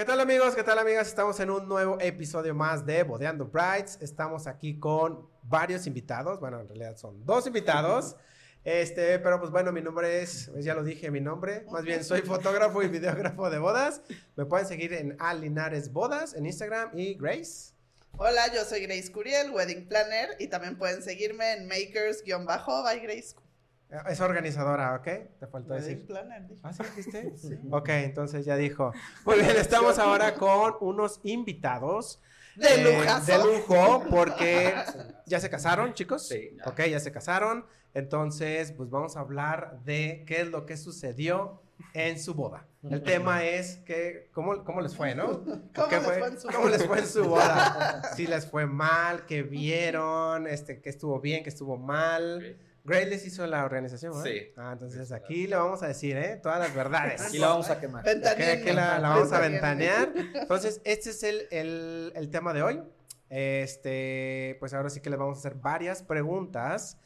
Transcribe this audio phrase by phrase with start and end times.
[0.00, 0.54] ¿Qué tal amigos?
[0.54, 1.08] ¿Qué tal amigas?
[1.08, 3.98] Estamos en un nuevo episodio más de Bodeando Brides.
[4.00, 6.40] Estamos aquí con varios invitados.
[6.40, 8.16] Bueno, en realidad son dos invitados.
[8.64, 11.66] Este, pero pues bueno, mi nombre es, pues ya lo dije, mi nombre.
[11.70, 14.00] Más bien soy fotógrafo y videógrafo de bodas.
[14.36, 17.74] Me pueden seguir en Alinares Bodas en Instagram y Grace.
[18.16, 23.34] Hola, yo soy Grace Curiel, Wedding Planner, y también pueden seguirme en makers-by Grace.
[24.08, 25.04] Es organizadora, ¿ok?
[25.38, 26.06] Te faltó Wedding decir.
[26.06, 26.60] Planner, dije.
[26.64, 27.32] ¿Ah, sí dijiste?
[27.36, 27.58] Sí.
[27.70, 28.92] Ok, entonces ya dijo.
[29.24, 32.20] Muy bien, estamos ahora con unos invitados.
[32.56, 34.74] De eh, de lujo, porque
[35.26, 36.28] ya se casaron, chicos.
[36.28, 36.70] Sí, ya.
[36.70, 37.64] Ok, ya se casaron.
[37.94, 41.62] Entonces, pues vamos a hablar de qué es lo que sucedió
[41.94, 42.66] en su boda.
[42.88, 45.42] El tema es que, ¿cómo, cómo les fue, no?
[45.74, 46.70] ¿Cómo ¿Qué les fue en su ¿Cómo boda?
[46.70, 48.02] les fue en su boda?
[48.14, 52.56] Si les fue mal, qué vieron, este, qué estuvo bien, qué estuvo mal.
[52.84, 54.22] Grace les hizo la organización, ¿no?
[54.22, 54.52] Sí.
[54.56, 56.36] Ah, entonces aquí le vamos a decir, ¿eh?
[56.42, 57.20] Todas las verdades.
[57.20, 58.02] Aquí la vamos a quemar.
[58.04, 58.62] Que Ventaneando.
[58.64, 60.12] aquí la, la vamos a ventanear.
[60.34, 62.82] Entonces, este es el, el- el tema de hoy.
[63.28, 66.96] Este, pues ahora sí que les vamos a hacer varias preguntas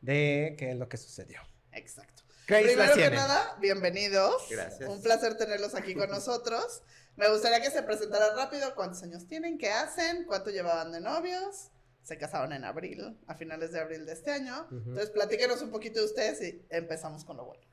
[0.00, 1.40] de qué es lo que sucedió.
[1.72, 2.22] Exacto.
[2.46, 4.46] Grace Primero que nada, bienvenidos.
[4.50, 4.88] Gracias.
[4.88, 6.82] Un placer tenerlos aquí con nosotros.
[7.16, 11.70] Me gustaría que se presentaran rápido cuántos años tienen, qué hacen, cuánto llevaban de novios.
[12.06, 14.66] Se casaron en abril, a finales de abril de este año.
[14.66, 14.76] Ujú.
[14.76, 17.64] Entonces, platíquenos un poquito de ustedes y empezamos con lo bueno.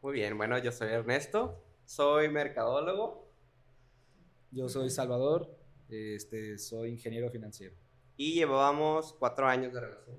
[0.00, 3.28] Muy bien, bueno, yo soy Ernesto, soy mercadólogo
[4.50, 5.54] Yo soy Salvador,
[5.90, 7.74] este, soy ingeniero financiero.
[8.16, 10.16] y llevábamos cuatro años de relación.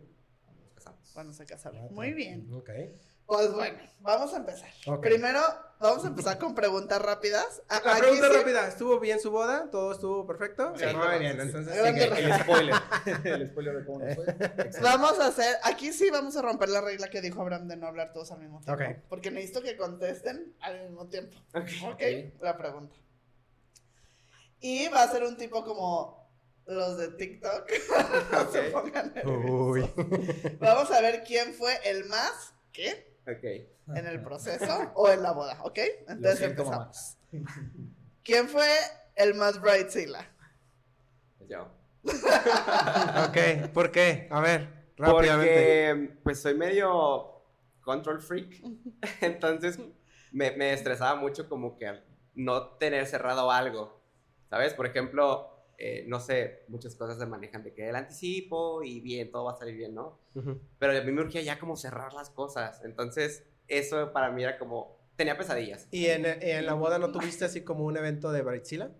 [0.60, 1.12] Nos casamos.
[1.12, 1.92] Cuando se casaron.
[1.96, 2.48] Muy bien.
[2.54, 2.70] Ok.
[3.26, 4.70] Pues bueno, vamos a empezar.
[4.86, 5.02] Ok.
[5.02, 5.40] Primero,
[5.84, 7.62] vamos a empezar con preguntas rápidas.
[7.70, 9.70] A- La aquí pregunta sí- rápida, ¿estuvo bien su boda?
[9.70, 10.74] ¿Todo estuvo perfecto?
[10.78, 10.86] Sí.
[10.96, 11.76] Muy bien, entonces.
[11.78, 12.76] El spoiler.
[13.24, 14.26] el spoiler de cómo nos fue.
[14.82, 17.88] Vamos a hacer, aquí sí vamos a romper la regla que dijo Abraham de no
[17.88, 18.84] hablar todos al mismo tiempo.
[18.84, 18.90] Ok.
[19.10, 21.38] Porque necesito que contesten al mismo tiempo.
[21.54, 22.02] Ok.
[22.42, 22.96] La pregunta.
[24.60, 26.24] Y va a ser un tipo como
[26.66, 27.70] los de TikTok.
[28.32, 28.72] No se Ok.
[28.74, 29.90] pongan Uy.
[30.60, 33.13] Vamos a ver quién fue el más, ¿qué?
[33.28, 33.44] Ok.
[33.96, 35.80] En el proceso o en la boda, ¿ok?
[36.08, 36.52] Entonces mamá.
[36.52, 37.18] empezamos.
[38.24, 38.68] ¿Quién fue
[39.16, 40.30] el más bridezilla?
[41.48, 41.68] Yo.
[43.30, 44.28] Ok, ¿por qué?
[44.30, 44.68] A ver,
[44.98, 45.90] rápidamente.
[45.94, 47.42] Porque, pues, soy medio
[47.82, 48.62] control freak.
[49.22, 49.80] Entonces,
[50.32, 52.02] me, me estresaba mucho como que
[52.36, 54.02] no tener cerrado algo.
[54.50, 54.74] ¿Sabes?
[54.74, 59.32] Por ejemplo, eh, no sé, muchas cosas se manejan de que el anticipo y bien,
[59.32, 60.20] todo va a salir bien, ¿no?
[60.80, 62.82] Pero a mí me urgía ya como cerrar las cosas.
[62.84, 65.88] Entonces, eso para mí era como, tenía pesadillas.
[65.92, 68.92] ¿Y en, en la boda no tuviste así como un evento de Baritzila?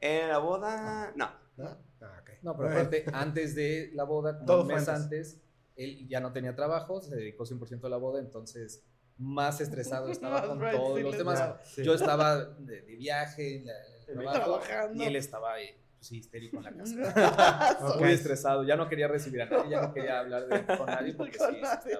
[0.00, 1.30] En la boda, no.
[1.56, 1.66] ¿No?
[2.00, 2.20] Ah.
[2.42, 5.02] No, pero aparte, antes de la boda, como Todo un mes antes.
[5.02, 5.40] antes,
[5.76, 8.84] él ya no tenía trabajo, se dedicó 100% a la boda, entonces
[9.16, 11.76] más estresado estaba con todos los demás.
[11.78, 13.72] Yo estaba de, de viaje, en la-
[14.08, 15.02] en el trabajo, Trabajando.
[15.02, 15.70] y él estaba ahí,
[16.04, 17.78] pues, sí, histérico en la casa.
[17.94, 18.00] Ok.
[18.00, 21.14] Muy estresado, ya no quería recibir a nadie, ya no quería hablar de- con nadie
[21.14, 21.92] porque Con sí, nadie.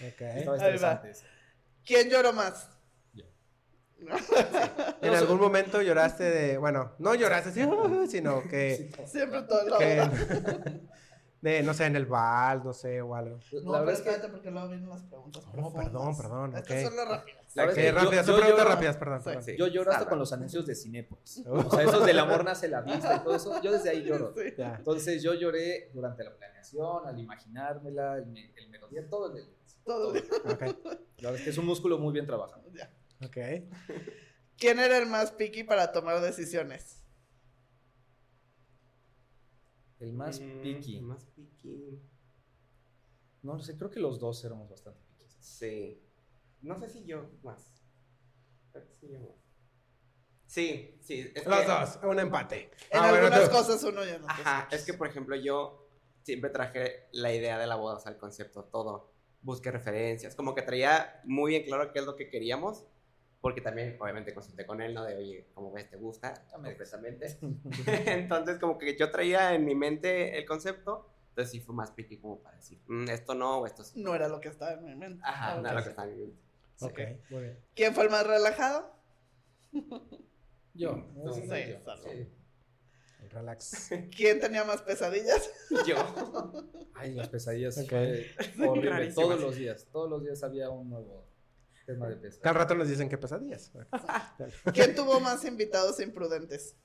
[0.00, 1.12] estaba, estresante.
[1.84, 2.68] ¿Quién lloró más?
[3.14, 3.24] Yo.
[5.02, 7.62] ¿En algún momento lloraste de, bueno, no lloraste así,
[8.10, 10.02] sino que, Siempre todo lo que
[11.40, 13.36] de, no sé, en el bal, no sé, o algo.
[13.36, 15.84] No, la pero verdad es que espérate porque luego vienen las preguntas Oh, profundas.
[15.84, 16.88] perdón, perdón, Estas ok.
[16.88, 17.54] son las rápidas.
[17.54, 19.22] Yo- rápidas, son yo preguntas lloro- rápidas, perdón.
[19.24, 19.42] Perdón.
[19.44, 19.56] Sí.
[19.58, 21.42] Yo lloro hasta Ah, con los anuncios de Cinépolis.
[21.46, 23.62] O sea, esos del amor nace la vista y todo eso.
[23.62, 24.34] Yo desde ahí lloro.
[24.36, 24.52] Sí.
[24.58, 29.48] Entonces yo lloré durante la planeación, al imaginármela, el, me- el melodía, todo el
[29.84, 30.10] Todo.
[30.10, 32.62] Ok, La verdad es que es un músculo muy bien trabajado.
[32.74, 32.90] Ya.
[33.24, 33.64] ok.
[34.58, 36.97] ¿Quién era el más picky para tomar decisiones?
[40.00, 41.00] El más Mm, picky.
[41.00, 42.00] Más picky.
[43.42, 45.36] No lo sé, creo que los dos éramos bastante piquis.
[45.40, 46.02] Sí.
[46.62, 47.82] No sé si yo más.
[48.72, 49.36] Creo que sí, yo más.
[50.46, 51.30] Sí, sí.
[51.34, 52.70] es Los que- dos, un empate.
[52.90, 54.26] En Ah, bueno, algunas tú- cosas uno ya no.
[54.28, 55.88] Ajá, es que por ejemplo yo
[56.22, 59.12] siempre traje la idea de la boda, o sea, el concepto, todo.
[59.42, 62.84] Busqué referencias, como que traía muy bien claro qué es lo que queríamos,
[63.40, 65.04] porque también obviamente consulté con él, ¿no?
[65.04, 65.88] De, oye, ¿cómo ves?
[65.88, 66.46] ¿Te gusta?
[66.52, 67.38] Completamente.
[68.06, 72.18] Entonces como que yo traía en mi mente el concepto, entonces sí fue más picky
[72.18, 74.02] como para decir, "Mm, esto no o esto sí.
[74.02, 75.22] No era lo que estaba en mi mente.
[75.24, 75.62] Ajá, Ok.
[75.62, 76.42] nada lo que está en mi mente.
[76.76, 76.84] Sí.
[76.84, 76.98] Ok,
[77.30, 77.58] muy bien.
[77.74, 78.92] ¿Quién fue el más relajado?
[80.74, 80.92] Yo.
[81.16, 81.96] Entonces, no, sí, yo.
[82.10, 82.28] Sí.
[83.30, 83.90] Relax.
[84.16, 85.50] ¿Quién tenía más pesadillas?
[85.86, 85.96] Yo.
[86.94, 87.76] Ay, las pesadillas.
[87.78, 87.90] Ok.
[88.56, 88.90] fue horrible.
[88.90, 89.14] Rarísimas.
[89.14, 89.86] Todos los días.
[89.92, 91.27] Todos los días había un nuevo
[91.88, 92.42] tema de pesadillas.
[92.42, 93.72] Cada rato nos dicen que pesadillas.
[94.74, 96.76] ¿Quién tuvo más invitados imprudentes?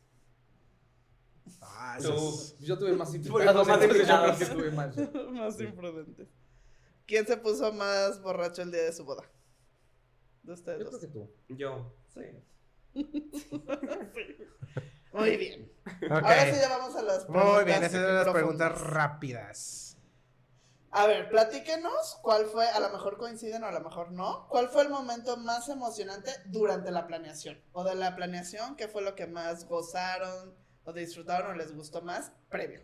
[1.62, 3.68] Ah, es- Yo tuve más invitados.
[3.68, 4.38] más yo creo invitados.
[4.40, 4.96] que tuve más.
[5.34, 6.28] más imprudentes.
[7.06, 9.30] ¿Quién se puso más borracho el día de su boda?
[10.44, 11.02] De ustedes Yo creo dos.
[11.02, 11.30] que tú.
[11.50, 11.94] Yo.
[12.14, 12.22] Sí.
[15.14, 15.72] Muy bien.
[16.06, 16.12] Ok.
[16.12, 17.54] Ahora sí ya vamos a las preguntas.
[17.56, 18.34] Muy bien, esas eran las profundas.
[18.72, 19.93] preguntas rápidas.
[20.96, 24.70] A ver, platíquenos cuál fue, a lo mejor coinciden o a lo mejor no, cuál
[24.70, 27.60] fue el momento más emocionante durante la planeación.
[27.72, 30.54] O de la planeación, qué fue lo que más gozaron
[30.84, 32.82] o disfrutaron o les gustó más previo.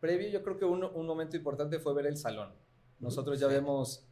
[0.00, 2.52] Previo, yo creo que un, un momento importante fue ver el salón.
[2.98, 4.04] Nosotros ya habíamos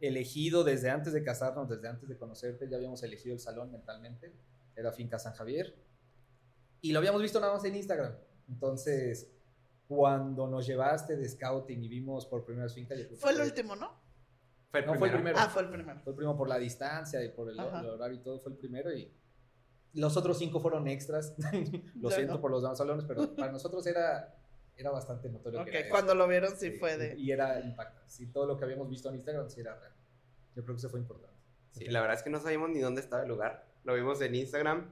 [0.00, 4.34] elegido desde antes de casarnos, desde antes de conocerte, ya habíamos elegido el salón mentalmente.
[4.76, 5.74] Era Finca San Javier.
[6.82, 8.18] Y lo habíamos visto nada más en Instagram.
[8.48, 9.33] Entonces,
[9.88, 13.92] cuando nos llevaste de scouting y vimos por primera vez Finca, Fue el último, ¿no?
[14.70, 15.34] Fue el No, fue el primero.
[15.34, 15.38] primero.
[15.38, 16.00] Ah, fue el primero.
[16.02, 18.58] Fue el primero por la distancia y por el, el horario y todo, fue el
[18.58, 19.12] primero y
[19.92, 21.34] los otros cinco fueron extras.
[22.00, 22.40] Lo Ya siento no.
[22.40, 24.34] por los demás salones, pero para nosotros era,
[24.76, 25.60] era bastante notorio.
[25.60, 26.78] Ok, que era cuando lo vieron sí eso.
[26.80, 27.16] fue de...
[27.16, 28.10] Y era impactante.
[28.10, 29.92] Sí, todo lo que habíamos visto en Instagram sí era real.
[30.56, 31.36] Yo creo que eso fue importante.
[31.72, 33.66] Sí, la verdad es que no sabíamos ni dónde estaba el lugar.
[33.84, 34.90] Lo vimos en Instagram.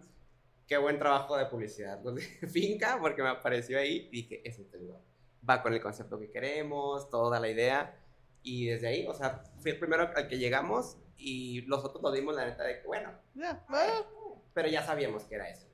[0.66, 1.98] Qué buen trabajo de publicidad.
[2.14, 5.00] De Finca, porque me apareció ahí y dije, es este lugar.
[5.48, 7.98] Va con el concepto que queremos, toda la idea.
[8.42, 12.10] Y desde ahí, o sea, fui el primero al que llegamos y los otros lo
[12.10, 15.66] dimos la neta de que, bueno, Ya, bueno, pero ya sabíamos que era eso.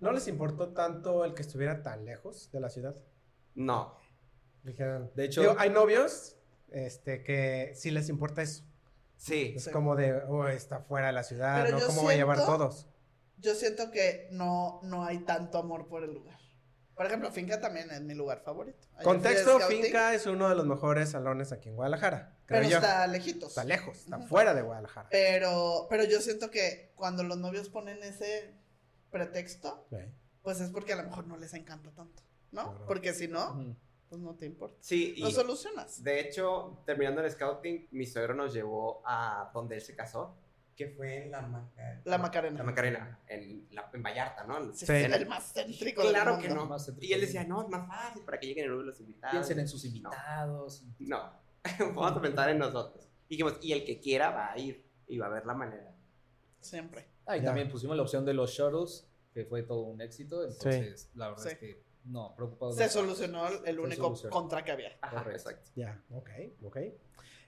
[0.00, 2.94] ¿No les importó tanto el que estuviera tan lejos de la ciudad?
[3.54, 3.96] No,
[4.64, 5.10] Dijeron.
[5.14, 6.36] De hecho- Digo, hay novios
[6.70, 8.64] este, que sí les importa eso.
[9.16, 9.54] sí.
[9.56, 9.70] Es Sí.
[9.70, 11.86] como de, oh, está fuera de la ciudad, Pero ¿no?
[11.86, 12.86] ¿Cómo voy a llevar siento- todos?
[13.38, 16.38] Yo siento que no, no hay tanto amor por el lugar.
[16.94, 18.88] Por ejemplo, Finca también es mi lugar favorito.
[18.94, 22.36] Ayer Contexto, Finca es uno de los mejores salones aquí en Guadalajara.
[22.46, 22.76] Creo Pero yo.
[22.78, 23.50] está lejitos.
[23.50, 25.08] Está lejos, está fuera de Guadalajara.
[25.08, 28.52] Pero, pero yo siento que cuando los novios ponen ese
[29.10, 29.86] pretexto,
[30.42, 32.70] pues es porque a lo mejor no les encanta tanto, ¿no?
[32.72, 32.86] Claro.
[32.86, 33.76] Porque si no,
[34.08, 34.76] pues no te importa.
[34.80, 36.02] Sí, y Lo solucionas.
[36.02, 40.36] de hecho, terminando el scouting, mi suegro nos llevó a donde él se casó,
[40.78, 42.02] que fue en la Macarena.
[42.04, 42.58] La Macarena.
[42.58, 44.72] La Macarena, en, la, en Vallarta, ¿no?
[44.72, 44.92] Sí, Sí.
[44.92, 46.62] El más céntrico del Claro que mundo.
[46.64, 46.68] no.
[46.70, 49.00] Más céntrico Y él del decía, no, es más fácil para que lleguen en los
[49.00, 49.32] invitados.
[49.32, 49.88] Piensen en sus No.
[49.88, 50.84] invitados.
[51.00, 51.32] No,
[51.80, 53.08] vamos a pensar en nosotros.
[53.28, 55.92] Y dijimos, y el que quiera va a ir y va a ver la manera.
[56.60, 57.08] Siempre.
[57.26, 57.46] Ah, y Ya.
[57.46, 60.44] también pusimos la opción de los shuttles, que fue todo un éxito.
[60.44, 61.48] Entonces, la verdad Sí.
[61.50, 62.72] es que no, preocupado.
[62.72, 64.30] Se solucionó el Se único solucionó.
[64.32, 64.96] contra que había.
[65.00, 65.50] Ajá, Correcto.
[65.50, 65.70] exacto.
[65.74, 66.30] Ya, ok,
[66.62, 66.76] ok.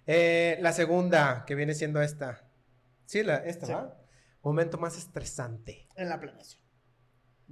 [0.06, 2.44] Eh, la segunda, que viene siendo esta.
[3.10, 3.72] Sí, la, esta, Sí.
[3.72, 3.96] ¿va?
[4.44, 5.88] Momento más estresante.
[5.96, 6.62] En la planeación.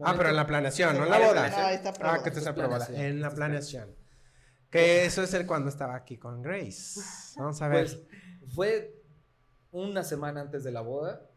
[0.01, 1.49] Ah, pero en la planeación, no en la boda.
[1.51, 2.87] No, ahí está Ah, que te está aprobada.
[2.93, 3.93] En la planeación.
[4.71, 7.01] Que eso es el cuando estaba aquí con Grace.
[7.37, 7.87] Vamos a ver.
[7.89, 7.99] Pues
[8.55, 9.03] fue
[9.73, 11.29] una semana antes de la boda.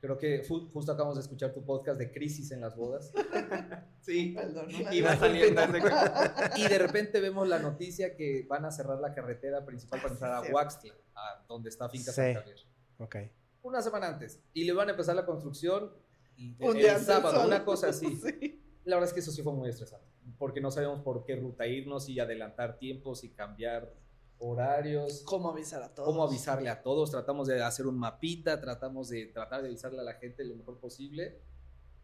[0.00, 3.12] Creo que justo acabamos de escuchar tu podcast de crisis en las bodas.
[4.00, 4.32] Sí.
[4.36, 5.18] Perdón, una Iba disculpita.
[5.18, 5.62] saliendo
[6.56, 10.32] Y de repente vemos la noticia que van a cerrar la carretera principal para entrar
[10.32, 10.52] a Sí.
[10.52, 12.16] Huaxtla, a donde está Finca Sí.
[12.16, 12.56] San Javier.
[12.98, 13.16] Ok.
[13.62, 14.42] Una semana antes.
[14.52, 15.92] Y le van a empezar la construcción
[16.38, 17.46] Un el día antes sábado, solo.
[17.48, 18.06] una cosa así.
[18.22, 18.60] Sí.
[18.84, 20.06] La verdad es que eso sí fue muy estresante,
[20.36, 23.94] porque no sabíamos por qué ruta irnos y adelantar tiempos y cambiar
[24.38, 25.22] horarios.
[25.24, 26.06] ¿Cómo avisar a todos?
[26.06, 30.02] cómo avisarle a todos, tratamos de hacer un mapita, tratamos de tratar de avisarle a
[30.02, 31.40] la gente lo mejor posible.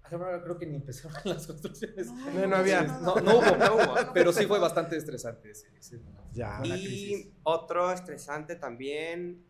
[0.02, 2.10] A la verdad creo que ni empezaron las construcciones.
[2.10, 2.82] No, no había.
[2.82, 6.30] No, no hubo, no hubo, pero sí fue bastante estresante ese, ese momento.
[6.32, 6.60] Ya.
[6.64, 7.32] Y crisis.
[7.42, 9.44] otro estresante también,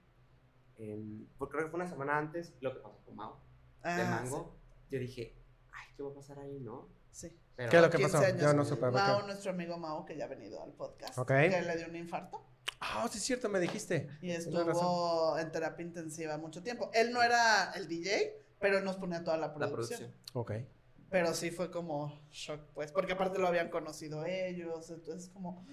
[0.80, 3.40] em, porque creo que fue una semana antes, lo que pasó con Mao,
[3.84, 4.56] de Ah, Mango.
[4.90, 5.34] Yo dije,
[5.72, 6.88] ay, ¿qué va a pasar ahí, no?
[7.12, 7.36] Sí.
[7.56, 8.36] Pero, ¿Qué es lo que 15 pasó?
[8.38, 8.90] Yo no supe.
[8.90, 11.28] Mao, nuestro amigo Mao, que ya ha venido al podcast, Ok.
[11.28, 12.46] que le dio un infarto
[12.80, 14.08] Ah, sí es cierto, me dijiste.
[14.22, 16.90] y estuvo en terapia intensiva mucho tiempo.
[16.94, 19.98] Él no era el DJ, pero nos ponía toda la la producción.
[20.00, 20.14] producción.
[20.32, 20.52] Ok.
[21.10, 25.66] Pero sí fue como shock, pues, porque aparte lo habían conocido ellos, entonces como,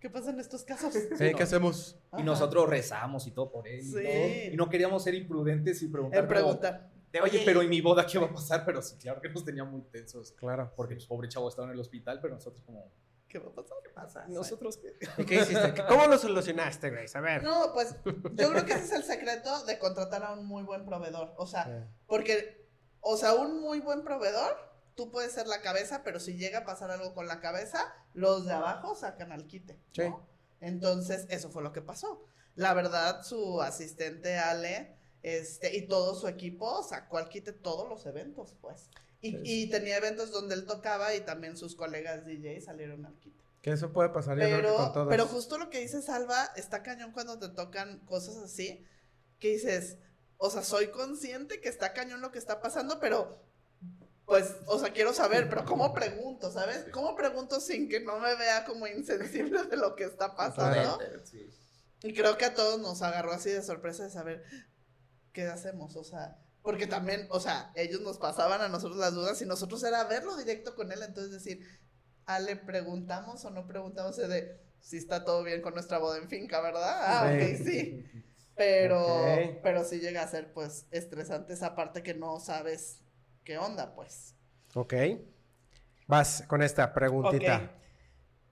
[0.00, 0.92] ¿qué pasa en estos casos?
[0.94, 1.36] Sí, no.
[1.36, 1.98] ¿qué hacemos?
[2.16, 3.80] Y nosotros rezamos y todo por él.
[3.80, 3.92] y Sí.
[3.92, 6.20] todo, y no queríamos ser imprudentes y preguntar.
[6.20, 6.90] En preguntar.
[7.12, 8.64] De, Oye, pero ¿y mi boda qué va a pasar?
[8.66, 10.32] Pero sí, claro que nos tenía muy tensos.
[10.32, 10.72] Claro.
[10.76, 12.92] Porque pues, pobre chavo estaba en el hospital, pero nosotros como...
[13.28, 13.76] ¿Qué va a pasar?
[13.82, 14.26] ¿qué pasa?
[14.28, 14.94] ¿Nosotros qué?
[15.18, 15.74] ¿Y qué hiciste?
[15.88, 17.16] ¿Cómo lo solucionaste, Grace?
[17.16, 17.42] A ver.
[17.42, 20.84] No, pues yo creo que ese es el secreto de contratar a un muy buen
[20.86, 21.34] proveedor.
[21.36, 22.66] O sea, porque,
[23.00, 24.56] o sea, un muy buen proveedor,
[24.98, 28.46] tú puedes ser la cabeza, pero si llega a pasar algo con la cabeza, los
[28.46, 29.78] de abajo sacan al quite.
[30.60, 32.24] Entonces, eso fue lo que pasó.
[32.56, 38.06] La verdad, su asistente Ale este, y todo su equipo sacó al quite todos los
[38.06, 38.90] eventos, pues.
[39.20, 39.40] Y, Sí.
[39.44, 43.38] y tenía eventos donde él tocaba y también sus colegas DJ salieron al quite.
[43.62, 46.50] Que eso puede pasar, yo creo que con Pero, pero justo lo que dice Salva,
[46.56, 48.84] está cañón cuando te tocan cosas así,
[49.38, 49.98] que dices,
[50.38, 53.40] o sea, soy consciente que está cañón lo que está pasando, pero,
[54.28, 56.84] pues, o sea, quiero saber, pero ¿cómo pregunto, sabes?
[56.92, 60.98] ¿Cómo pregunto sin que no me vea como insensible de lo que está pasando?
[61.24, 61.48] Sí.
[62.02, 64.44] Y creo que a todos nos agarró así de sorpresa de saber,
[65.32, 65.96] ¿qué hacemos?
[65.96, 69.82] O sea, porque también, o sea, ellos nos pasaban a nosotros las dudas y nosotros
[69.82, 71.66] era verlo directo con él, entonces decir,
[72.26, 76.28] ah, le preguntamos o no preguntamos de si está todo bien con nuestra boda en
[76.28, 76.98] finca, ¿verdad?
[77.00, 78.04] Ah, ok, sí.
[78.54, 79.24] Pero,
[79.62, 83.00] pero sí llega a ser, pues, estresante esa parte que no sabes
[83.48, 84.34] qué onda, pues.
[84.74, 84.92] Ok.
[86.06, 87.72] Vas con esta preguntita.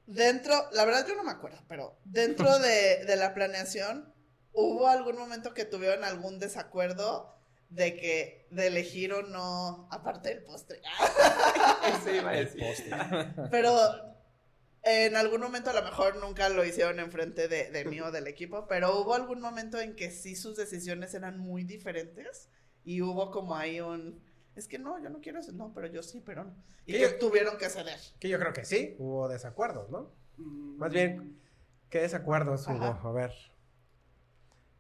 [0.07, 4.15] Dentro, la verdad yo no me acuerdo, pero dentro de, de la planeación,
[4.55, 7.38] ¿hubo algún momento que tuvieron algún desacuerdo
[7.69, 10.81] de que, de elegir o no, aparte del postre?
[12.00, 12.65] Eso iba a decir.
[13.50, 13.79] Pero
[14.83, 18.29] en algún momento a lo mejor nunca lo hicieron enfrente de, de mí o del
[18.29, 22.49] equipo, pero hubo algún momento en que sí sus decisiones eran muy diferentes
[22.85, 24.23] y hubo como ahí un,
[24.57, 26.55] es que no, yo no quiero eso, no, pero yo sí, pero no.
[26.87, 26.99] Y ¿Qué?
[27.01, 27.99] que tuvieron que ceder.
[28.19, 30.11] Que yo creo que sí, hubo desacuerdos, ¿no?
[30.39, 31.39] Mm, Más bien,
[31.91, 32.85] ¿qué desacuerdos hubo?
[32.85, 33.09] Ajá.
[33.09, 33.33] A ver.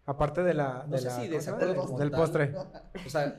[0.06, 0.84] Aparte de la.
[0.86, 1.58] No de sé la- si ¿cómo se llama?
[1.66, 2.54] desacuerdo Del- postre.
[3.06, 3.36] O sea,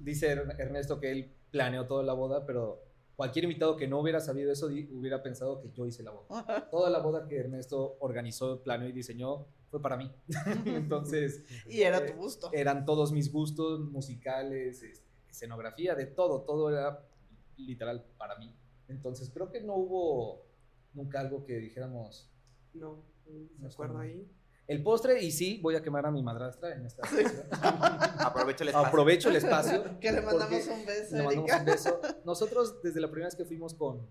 [0.00, 2.82] dice Er- Ernesto que él planeó toda la boda, pero
[3.16, 6.28] cualquier invitado que no hubiera sabido eso hubiera pensado que yo hice la boda.
[6.70, 10.12] Toda la boda que Ernesto organizó, planeó y diseñó fue para mí.
[10.66, 12.50] Entonces, Y era tu gusto.
[12.52, 15.07] eran todos mis gustos musicales, este,
[15.38, 17.00] escenografía, de todo, todo era
[17.56, 18.52] literal para mí.
[18.88, 20.46] Entonces, creo que no hubo
[20.94, 22.30] nunca algo que dijéramos
[22.74, 23.04] No,
[23.58, 24.34] No ¿se acuerda está ahí?
[24.66, 27.02] el postre y sí, voy a quemar a mi madrastra en esta.
[28.26, 28.88] Aprovecho el espacio.
[28.88, 29.84] Aprovecho el espacio.
[30.00, 31.58] Que le mandamos un beso, Le mandamos Erika.
[31.60, 32.00] un beso.
[32.26, 34.06] Nosotros, desde la primera vez que fuimos con.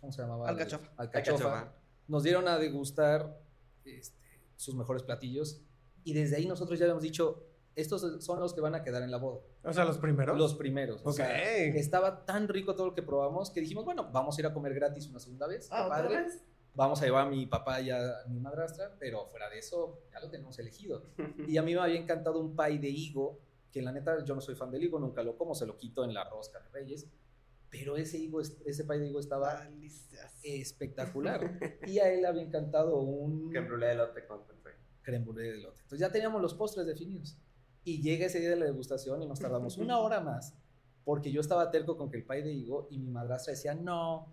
[0.00, 0.46] ¿Cómo se llamaba?
[0.48, 0.92] Alcachofa.
[0.96, 1.44] Alcachofa.
[1.44, 1.74] Alcachofa.
[2.08, 3.40] Nos dieron a degustar
[3.84, 4.18] este,
[4.56, 5.62] sus mejores platillos.
[6.04, 9.10] Y desde ahí nosotros ya habíamos dicho: estos son los que van a quedar en
[9.10, 9.40] la boda.
[9.64, 10.36] O sea, los primeros.
[10.38, 11.00] Los primeros.
[11.04, 11.16] O Ok.
[11.16, 14.52] sea, estaba tan rico todo lo que probamos que dijimos: bueno, vamos a ir a
[14.54, 15.68] comer gratis una segunda vez.
[15.70, 16.22] Ah, ¿otra padre.
[16.24, 16.42] vez?
[16.74, 20.20] Vamos a llevar a mi papá y a mi madrastra, pero fuera de eso, ya
[20.20, 21.02] lo tenemos elegido.
[21.48, 24.40] Y a mí me había encantado un pie de higo, que la neta yo no
[24.40, 27.06] soy fan del higo, nunca lo como, se lo quito en la rosca de Reyes.
[27.70, 30.38] Pero ese higo, es- ese pie de higo estaba Delicias.
[30.42, 31.58] espectacular.
[31.86, 34.40] Y a él le había encantado un brûlée de lote con
[35.02, 35.80] creme brûlée de lote.
[35.82, 37.36] Entonces ya teníamos los postres definidos.
[37.84, 40.54] Y llega ese día de la degustación y nos tardamos una hora más,
[41.04, 44.32] porque yo estaba terco con que el pie de higo y mi madrastra decía, no,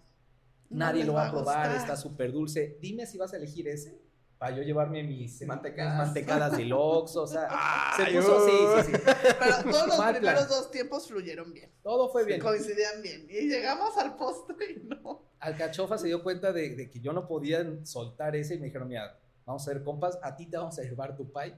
[0.70, 1.76] No nadie les lo va va a probar, gustar".
[1.82, 2.78] está súper dulce.
[2.82, 4.00] Dime si vas a elegir ese
[4.38, 5.98] para yo llevarme mis Mantecadas.
[5.98, 7.50] mantecadas del Oxxo, o sea,
[7.98, 8.84] se Ay, puso, sí, uy.
[8.84, 9.02] sí, sí.
[9.38, 10.48] Pero todos los Mal primeros plan.
[10.58, 11.70] dos tiempos fluyeron bien.
[11.84, 12.40] Todo fue bien.
[12.40, 13.28] Coincidían bien.
[13.30, 15.24] Y llegamos al postre y no.
[15.40, 18.88] Alcachofa se dio cuenta de, de que yo no podía soltar ese y me dijeron,
[18.88, 21.56] mira, vamos a ser compas, a ti te vamos a llevar tu pie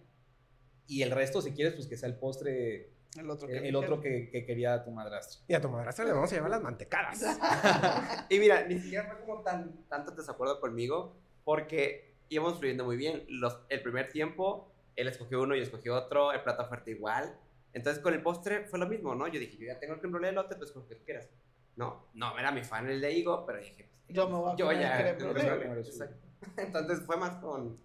[0.91, 4.01] y el resto, si quieres, pues que sea el postre, El otro el, el otro
[4.01, 5.41] que, que quería tu madrastra.
[5.47, 7.23] Y a tu madrastra le vamos a llevar las mantecadas.
[8.29, 13.23] Y mira, ni siquiera fue como tan, tanto desacuerdo conmigo, porque íbamos fluyendo muy bien.
[13.29, 17.37] Los, el primer tiempo, él escogió uno, yo escogí otro, el plato fuerte igual.
[17.71, 19.29] Entonces con el postre fue lo mismo, ¿no?
[19.29, 21.05] Yo dije, yo ya tengo el creme brûlée de elote, pues con lo que tú
[21.05, 21.29] quieras.
[21.77, 24.55] No, no, era mi fan el de higo, pero dije, pues, Yo me voy a
[24.57, 25.09] yo comer ya.
[25.09, 26.09] el creme brûlée.
[26.57, 27.79] Entonces fue más con...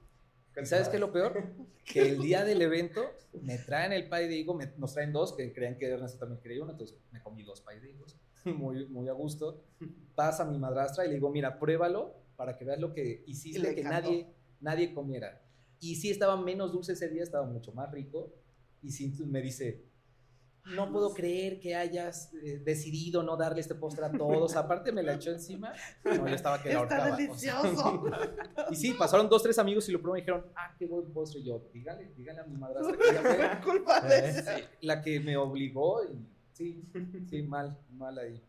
[0.56, 1.44] con ¿Y sabes qué es lo peor?
[1.84, 3.04] Que el día del evento
[3.42, 6.40] me traen el pie de higo, me- nos traen dos, que creían que Ernesto también
[6.40, 9.62] quería uno, entonces me comí dos pie de higos, muy, muy a gusto.
[10.14, 13.80] Pasa mi madrastra y le digo, mira, pruébalo para que veas lo que hiciste que
[13.82, 14.08] encantó.
[14.10, 14.26] nadie,
[14.60, 15.42] nadie comiera.
[15.78, 18.32] Y sí estaba menos dulce ese día, estaba mucho más rico.
[18.82, 19.84] Y sí me dice,
[20.75, 24.56] no puedo creer que hayas eh, decidido no darle este postre a todos.
[24.56, 25.73] Aparte me la echó encima.
[26.04, 27.32] No, yo estaba que la Está ahorcaba.
[27.32, 27.62] o sea.
[27.62, 28.04] delicioso.
[28.70, 31.40] Y sí, pasaron dos, tres amigos y lo probaron y dijeron, ah, qué buen postre.
[31.40, 34.70] Y yo, dígale, dígale a mi madrastra que ella fue Culpa de Eh, ella.
[34.80, 36.82] la que me obligó y sí,
[37.30, 38.42] sí, mal, mal ahí.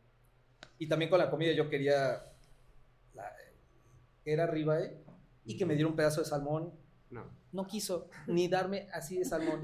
[0.79, 2.24] Y también con la comida yo quería
[3.13, 3.36] la-
[4.24, 4.97] que era ribeye
[5.45, 6.74] y que me diera un pedazo de salmón.
[7.12, 7.25] No.
[7.51, 9.62] No quiso ni darme así de salmón.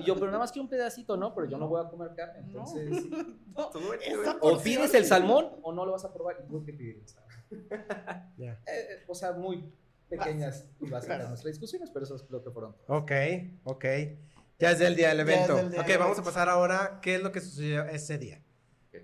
[0.00, 1.34] Y yo, pero nada más que un pedacito, ¿no?
[1.34, 2.40] Pero yo no voy a comer carne.
[2.40, 2.88] Entonces,
[3.56, 6.36] No, Tú, esa o pides el salmón o no lo vas a probar.
[6.42, 7.32] Y tuve que pedir el salmón.
[8.38, 8.60] Ya.
[8.66, 9.72] Eh, o sea, muy
[10.08, 11.28] pequeñas y básicas Claro.
[11.28, 12.74] nuestras discusiones, pero eso creo que fueron.
[12.88, 13.12] Ok,
[13.64, 13.84] ok.
[14.58, 15.54] Ya es el día del es evento.
[15.68, 16.24] día ok, del vamos a evento.
[16.24, 18.42] pasar ahora qué es lo que sucedió ese día.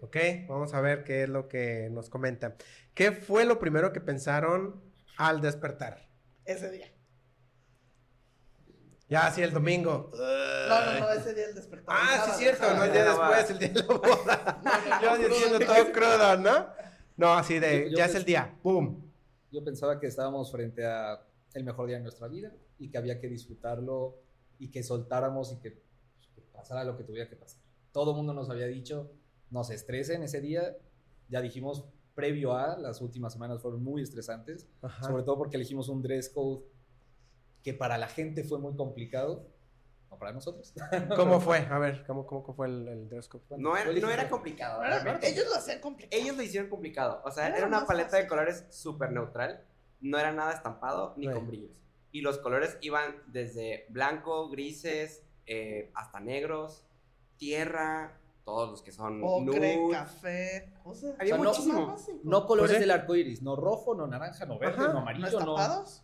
[0.00, 0.04] Ok.
[0.04, 0.16] Ok,
[0.48, 2.54] vamos a ver qué es lo que nos comentan.
[2.94, 4.80] ¿Qué fue lo primero que pensaron
[5.18, 6.08] al despertar?
[6.46, 6.86] Ese día.
[9.12, 10.10] Ya, sí, el domingo.
[10.14, 11.94] No, no, no, ese día el despertar.
[11.94, 12.78] Ah, sí, Sábado, cierto, sábado.
[12.78, 14.62] no el día después, el día de la boda.
[15.02, 16.66] No, no, no, Yo diciendo todo crudo, ¿no?
[17.18, 19.02] No, así de, Yo- yo ya es el día, ¡pum!
[19.50, 23.20] Yo pensaba que estábamos frente a el mejor día de nuestra vida y que había
[23.20, 24.16] que disfrutarlo
[24.58, 27.60] y que soltáramos y que, pues, que pasara lo que tuviera que pasar.
[27.92, 29.12] Todo el mundo nos había dicho,
[29.50, 30.74] no se estresen ese día.
[31.28, 35.04] Ya dijimos, previo a, las últimas semanas fueron muy estresantes, Ajá.
[35.04, 36.62] sobre todo porque elegimos un dress code
[37.62, 39.46] que para la gente fue muy complicado.
[40.10, 40.74] no para nosotros.
[41.16, 41.58] ¿Cómo fue?
[41.70, 43.42] A ver, ¿cómo, cómo fue el, el dress code?
[43.56, 44.82] No era, no era complicado.
[44.82, 45.28] No realmente.
[45.30, 46.20] ellos lo hacían complicado.
[46.22, 47.22] Ellos lo hicieron complicado.
[47.24, 48.24] O sea, Era era una paleta fácil.
[48.24, 49.64] de colores súper neutral.
[50.00, 51.32] No era nada estampado ni Sí.
[51.32, 51.80] con brillos.
[52.10, 56.84] Y los colores iban desde blanco, grises, eh, hasta negros,
[57.38, 59.92] tierra, todos los que son Ocre, nude.
[59.92, 60.72] café.
[60.84, 61.86] O sea, Había O sea, no- muchísimo.
[61.86, 62.18] básico.
[62.24, 64.86] No colores Pues del arco iris, no rojo, no naranja, no verde, Ajá.
[64.88, 65.38] no ¿No amarillo, no.
[65.38, 66.02] estampados?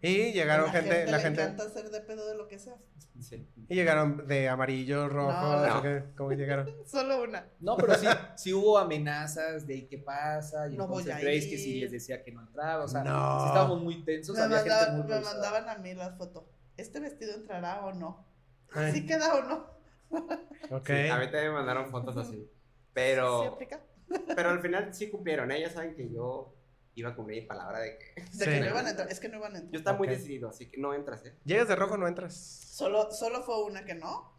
[0.00, 2.58] Y llegaron la gente, gente la le gente, encanta hacer de pedo de lo que
[2.58, 2.76] sea.
[3.20, 3.46] Sí.
[3.68, 6.04] y llegaron de amarillo, rojo, No, no.
[6.16, 6.68] ¿cómo llegaron?
[6.86, 7.46] Solo una.
[7.60, 10.68] No, pero sí, sí hubo amenazas de qué pasa.
[10.68, 12.84] Y No entonces Grace que sí les decía que no entraba.
[12.84, 13.40] O sea, No.
[13.40, 14.36] sí estábamos muy tensos.
[14.36, 16.48] Me, había gente mandaban, muy me mandaban a mí la foto.
[16.76, 18.26] ¿Este vestido entrará o no?
[18.72, 19.66] Ay, ¿Sí queda o no?
[20.76, 20.86] ok.
[20.86, 22.36] Sí, a mí también me mandaron fotos así.
[22.38, 22.50] ¿Sí
[22.92, 23.80] Pero, aplica?
[24.34, 25.50] pero al final sí cumplieron.
[25.52, 26.54] Ellas saben que yo
[26.94, 28.50] iba a cumplir mi palabra de que De Sí.
[28.50, 29.10] que no iban a entrar.
[29.10, 29.78] Es que no iban a yo entrar.
[29.78, 30.14] estaba muy Ok.
[30.14, 31.34] decidido, así que no entras, ¿eh?
[31.44, 32.34] Llegas de rojo, no entras.
[32.36, 34.32] Solo, solo fue una que no.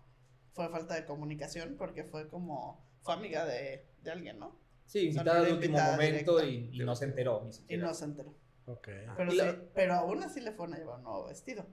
[0.54, 2.86] Fue falta de comunicación porque fue como...
[3.02, 4.56] Fue amiga de, de alguien, ¿no?
[4.86, 7.88] Sí, invitada de último invitada momento y, y no se enteró ni Y siquiera.
[7.88, 8.36] no se enteró.
[8.68, 8.88] Ok.
[9.18, 11.66] Pero, Y la- sí- pero aún así le fueron a llevar un nuevo vestido.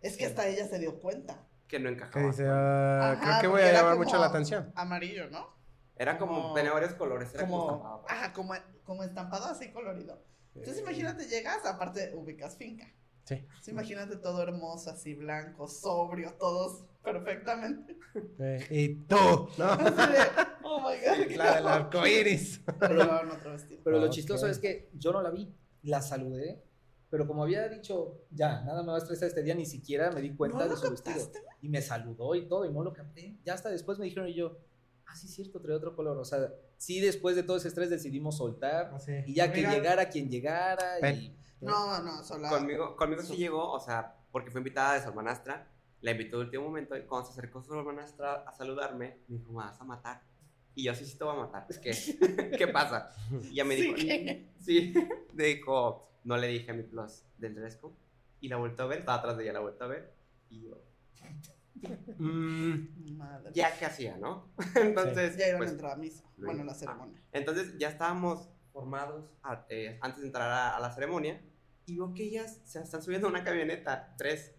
[0.00, 1.44] Es que hasta ella se dio cuenta.
[1.68, 2.26] Que no Que encajaba.
[2.26, 4.72] dice, ah, Ajá, creo que voy porque a era llamar como mucho la atención.
[4.74, 5.54] Amarillo, ¿no?
[5.96, 8.12] Era como, como- tenía varios colores, era como, pues.
[8.12, 8.54] ajá, como,
[8.86, 10.22] como estampado así colorido.
[10.54, 12.86] Entonces Eh, imagínate, llegas, aparte ubicas finca.
[13.24, 13.34] Sí.
[13.34, 17.98] Entonces, imagínate todo hermoso, así blanco, sobrio, todos perfectamente.
[18.38, 19.16] Eh, y tú,
[19.58, 19.64] ¿no?
[19.72, 20.18] Así de,
[20.62, 21.36] oh my god.
[21.36, 22.60] La del arco iris.
[22.78, 23.04] Pero
[23.52, 23.80] vestido.
[23.84, 24.12] Pero lo Ok.
[24.12, 25.52] chistoso es que yo no la vi,
[25.82, 26.62] la saludé,
[27.10, 30.20] pero como había dicho, ya, nada me va a estresar este día, ni siquiera me
[30.20, 31.16] di cuenta ¿No de su vestido.
[31.16, 31.40] captaste?
[31.62, 33.36] Y me saludó y todo, y no lo capté.
[33.44, 34.58] Ya hasta después me dijeron y yo,
[35.06, 36.16] ah, sí, es cierto, trae otro color.
[36.18, 38.92] O sea, sí, después de todo ese estrés decidimos soltar.
[39.26, 40.98] Y ya que Amiga, llegara quien llegara.
[41.00, 41.16] Ven.
[41.16, 42.48] Y, No, no, solo.
[42.48, 45.70] Conmigo, conmigo sí llegó, o sea, porque fue invitada de su hermanastra.
[46.02, 49.50] La invitó de último momento y cuando se acercó su hermanastra a saludarme, me dijo,
[49.52, 50.22] me vas a matar.
[50.74, 51.66] Y yo, sí, sí te voy a matar.
[51.70, 51.90] Es que,
[52.58, 53.10] ¿qué pasa?
[53.44, 54.46] Y ella me Sí, dijo, ¿qué?
[54.60, 54.94] sí,
[55.32, 57.94] me dijo, no le dije a mi plus del dress code.
[58.40, 60.12] Y la vuelto a ver, estaba atrás de ella, la vuelto a ver.
[60.50, 60.78] Y yo,
[62.18, 63.50] Mm, Madre.
[63.54, 64.52] ya que hacía, ¿no?
[64.74, 66.24] Entonces, Ya iban pues, a entrar a misa.
[66.36, 67.22] Bueno, la ceremonia.
[67.32, 71.42] Entonces ya estábamos formados a- eh, antes de entrar a, a la ceremonia
[71.86, 74.54] y veo que ellas se están subiendo a una camioneta, tres.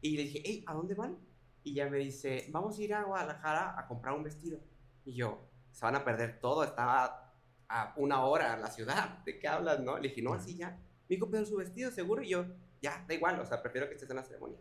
[0.00, 1.18] Y le dije, hey, ¿a dónde van?
[1.62, 4.60] Y ella me dice, vamos a ir a Guadalajara a comprar un vestido.
[5.04, 7.34] Y yo, se van a perder todo, estaba
[7.68, 9.96] a una hora en la ciudad, ¿de qué hablas, no?
[9.98, 10.70] Le dije, no, así ya.
[11.08, 12.22] Me dijo, pero su vestido seguro.
[12.22, 12.44] Y yo,
[12.82, 14.58] ya, da igual, o sea, prefiero que estés en la ceremonia.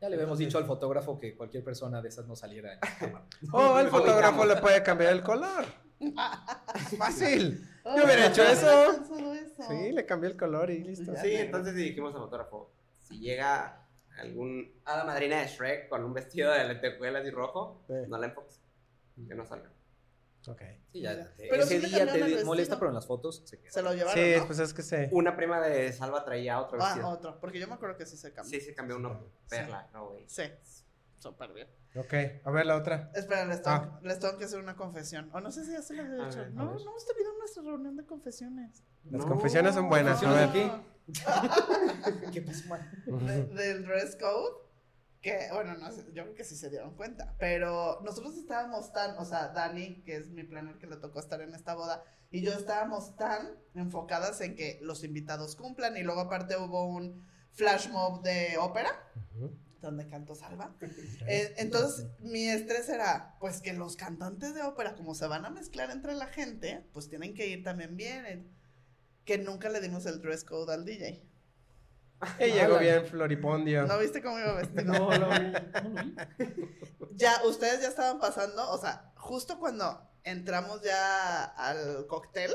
[0.00, 2.74] Ya le habíamos dicho al fotógrafo que cualquier persona de esas no saliera.
[2.74, 3.24] en cámara.
[3.52, 5.64] Oh, el Lo fotógrafo le puede cambiar el color.
[6.98, 7.68] Fácil.
[7.84, 9.04] Yo hubiera hecho eso.
[9.68, 11.12] Sí, le cambié el color y listo.
[11.16, 12.70] Sí, entonces le dijimos al fotógrafo,
[13.02, 13.84] si llega
[14.18, 17.94] algún hada madrina de Shrek con un vestido de lentejuelas y rojo, Sí.
[18.08, 18.60] no la enfoques,
[19.26, 19.70] que no salga.
[20.48, 20.62] Ok.
[20.92, 22.46] Sí, ya, Pero ese sí le día cambiaron el te vestido.
[22.46, 23.70] molesta, pero en las fotos se queda.
[23.72, 24.24] Se lo llevaron.
[24.24, 24.46] Sí, ¿no?
[24.46, 25.08] pues es que se.
[25.12, 27.08] Una prima de Salva traía otro Ah, vestido.
[27.08, 27.40] otro.
[27.40, 28.50] Porque yo me acuerdo que sí se cambió.
[28.58, 30.24] Sí, se cambió uno perla, no, güey.
[30.28, 30.44] Sí.
[31.18, 31.68] Súper bien.
[31.96, 33.10] Ok, a ver la otra.
[33.14, 34.00] Espera, les tengo, Ah.
[34.02, 35.30] les tengo que hacer una confesión.
[35.34, 36.38] O no sé si ya se las he A hecho.
[36.38, 36.84] ver, a no, ver.
[36.84, 38.84] no hemos tenido nuestra reunión de confesiones.
[39.04, 39.28] Las No.
[39.28, 40.22] confesiones son buenas.
[40.22, 40.66] A ver.
[40.66, 40.84] No.
[42.32, 43.04] ¿Qué pasó, man?
[43.06, 44.67] De- del dress code.
[45.20, 47.34] Que, bueno, no sé, yo creo que sí se dieron cuenta.
[47.38, 51.40] Pero nosotros estábamos tan, o sea, Dani, que es mi planner que le tocó estar
[51.40, 55.96] en esta boda, y yo estábamos tan enfocadas en que los invitados cumplan.
[55.96, 58.90] Y luego, aparte, hubo un flash mob de ópera,
[59.80, 60.74] donde cantó Salva.
[61.26, 65.50] Eh, entonces, mi estrés era, pues que los cantantes de ópera, como se van a
[65.50, 68.24] mezclar entre la gente, pues tienen que ir también bien.
[68.26, 68.46] eh,
[69.24, 71.27] Que nunca le dimos el dress code al DJ.
[72.40, 73.86] Y llegó bien Floripondio.
[73.86, 74.84] ¿No viste cómo iba vestido?
[74.84, 75.52] No, no, vi,
[75.82, 76.68] no lo vi.
[77.14, 82.54] Ya, ustedes ya estaban pasando, o sea, justo cuando entramos ya al cóctel,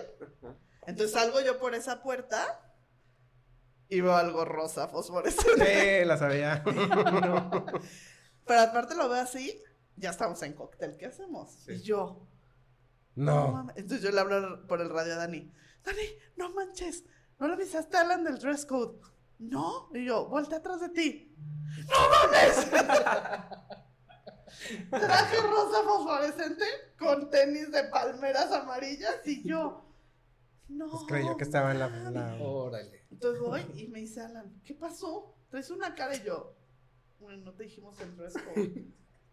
[0.86, 2.62] entonces salgo yo por esa puerta
[3.90, 6.00] y veo algo rosa fosforescente.
[6.00, 6.64] Sí, la sabía.
[8.46, 9.62] Pero aparte lo veo así,
[9.98, 11.52] ya estamos en cóctel, ¿qué hacemos?
[11.66, 11.74] Sí.
[11.74, 12.26] Y yo,
[13.16, 13.68] No.
[13.76, 15.52] Entonces yo le hablo por el radio a Dani.
[15.84, 17.04] Dani, no manches.
[17.38, 18.98] ¿No le avisaste a Alan del dress code?
[19.50, 19.90] No.
[19.94, 21.36] Y yo, voltea atrás de ti.
[21.90, 22.70] ¡No mames!
[24.90, 26.66] Traje rosa fosforescente
[26.98, 29.86] con tenis de palmeras amarillas y yo.
[30.70, 30.90] No.
[30.90, 32.38] Pues creyó que estaba en la.
[32.42, 33.06] Órale.
[33.12, 35.36] Entonces voy y me dice Alan, ¿qué pasó?
[35.50, 36.56] Traes una cara y yo.
[37.20, 38.88] Bueno, no te dijimos el dress code.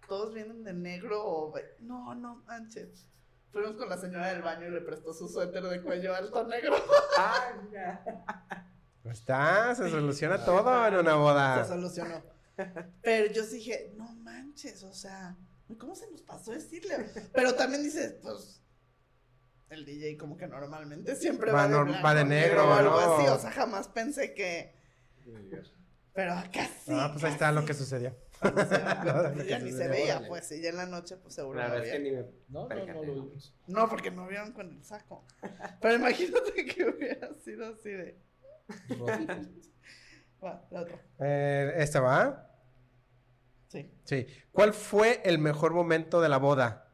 [0.09, 1.55] Todos vienen de negro o.
[1.81, 3.07] No, no manches.
[3.53, 6.77] Fuimos con la señora del baño y le prestó su suéter de cuello alto negro.
[7.19, 7.53] Ah.
[9.05, 11.65] Está, se soluciona todo en una Se boda.
[11.67, 12.23] solucionó.
[13.03, 15.37] Pero yo sí dije, no manches, o sea,
[15.79, 16.97] ¿cómo se nos pasó decirle?
[17.33, 18.61] Pero también dices, pues,
[19.71, 22.73] el DJ como que normalmente siempre Va va, de, norm- blanco, va de negro, o
[22.73, 23.15] algo ¿no?
[23.17, 24.75] así, o sea, jamás pensé que,
[26.13, 26.93] pero acá sí.
[26.95, 27.81] ah, pues ahí está lo que casi.
[27.81, 28.11] sucedió.
[28.43, 28.69] Se pues,
[29.39, 30.29] que ya ni se veía, órale.
[30.29, 32.23] pues, y ya en la noche, pues seguro La verdad es que ni me.
[32.49, 33.01] No, no, no lo ¿no?
[33.03, 33.55] vimos.
[33.67, 35.25] No, porque no vieron con el saco.
[35.81, 38.19] Pero imagínate que hubiera sido así de.
[40.43, 41.01] Va, la otra.
[41.21, 42.51] Eh, ¿Esta va?
[43.69, 43.91] Sí.
[44.05, 44.27] Sí.
[44.53, 46.89] ¿Cuál fue el mejor momento de la boda?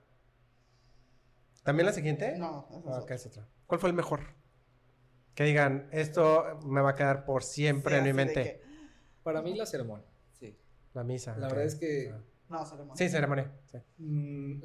[1.63, 2.37] ¿También la siguiente?
[2.39, 3.01] No, esa es Ah, otra.
[3.03, 3.49] ok, es otra.
[3.67, 4.21] ¿Cuál fue el mejor?
[5.35, 8.43] Que digan, esto me va a quedar por siempre Sí, en mi mente.
[8.43, 8.63] que,
[9.23, 10.07] Para mí la ceremonia.
[10.39, 10.57] Sí.
[10.95, 11.37] La misa.
[11.37, 12.21] La verdad es que Ah.
[12.49, 12.97] No, ceremonia.
[12.97, 13.53] Sí, ceremonia.
[13.67, 13.79] sí.
[13.99, 14.63] mm,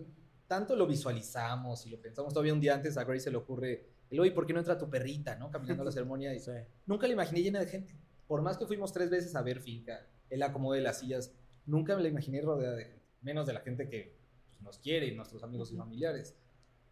[0.47, 3.89] tanto lo visualizamos y lo pensamos todavía un día antes a Grace se le ocurre,
[4.11, 5.49] el oye, ¿por qué no entra tu perrita, no?
[5.49, 6.51] Caminando a la ceremonia y Sí.
[6.85, 7.95] nunca la imaginé llena de gente.
[8.27, 11.33] Por más que fuimos tres veces a ver finca, el acomodo de las sillas,
[11.65, 15.07] nunca me la imaginé rodeada de gente, menos de la gente que pues, nos quiere
[15.07, 16.35] y nuestros amigos y familiares.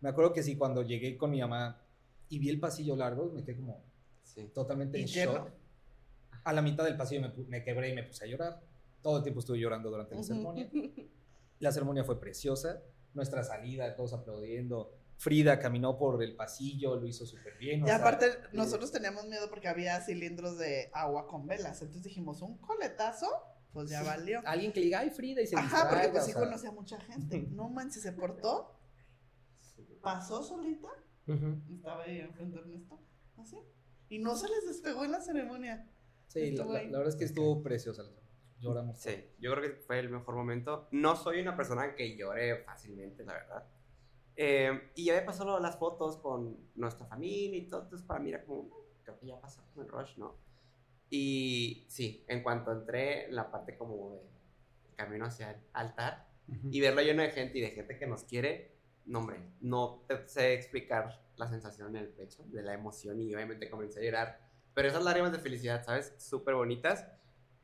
[0.02, 1.82] Me acuerdo que sí, cuando llegué con mi mamá
[2.30, 3.84] y vi el pasillo largo, me quedé como
[4.24, 4.50] Sí.
[4.54, 5.34] totalmente Y en lleno.
[5.34, 5.50] shock.
[6.44, 8.62] A la mitad del pasillo me, me quebré y me puse a llorar.
[9.02, 10.70] Todo el tiempo estuve llorando durante la ceremonia.
[11.60, 12.82] La ceremonia fue preciosa.
[13.14, 14.94] Nuestra salida, todos aplaudiendo.
[15.20, 17.84] Frida caminó por el pasillo, lo hizo súper bien.
[17.84, 21.82] o Y sea, aparte, nosotros teníamos miedo porque había cilindros de agua con velas.
[21.82, 23.28] Entonces dijimos, un coletazo,
[23.74, 24.42] pues ya valió.
[24.46, 26.72] alguien que le diga, ay, Frida, y se Ajá, porque pues sí sea, conocía a
[26.72, 27.48] mucha gente.
[27.52, 28.80] No manches, se portó,
[30.02, 30.88] pasó solita,
[31.70, 33.00] estaba ahí enfrente de Ernesto,
[33.38, 33.58] así.
[34.08, 35.86] Y no se les despegó en la ceremonia.
[36.28, 38.04] Sí, la, la- la verdad es que estuvo preciosa.
[38.04, 38.10] la.
[38.60, 39.00] Lloramos.
[39.00, 40.88] Sí, yo creo que fue el mejor momento.
[40.92, 43.66] No soy una persona que llore fácilmente, la verdad.
[44.42, 48.30] Eh, y ya lo de las fotos con nuestra familia y todo, entonces para mí
[48.30, 48.72] era como, "Mm,
[49.04, 50.38] creo que ya pasó como el rush, ¿no?
[51.10, 56.70] Y sí, en cuanto entré en la parte como de camino hacia el altar Ujú.
[56.72, 60.26] y verlo lleno de gente y de gente que nos quiere, no hombre, no te
[60.30, 64.40] sé explicar la sensación en el pecho, de la emoción y obviamente comencé a llorar.
[64.74, 66.14] Pero esas lágrimas de felicidad, ¿sabes?
[66.18, 67.06] Súper bonitas.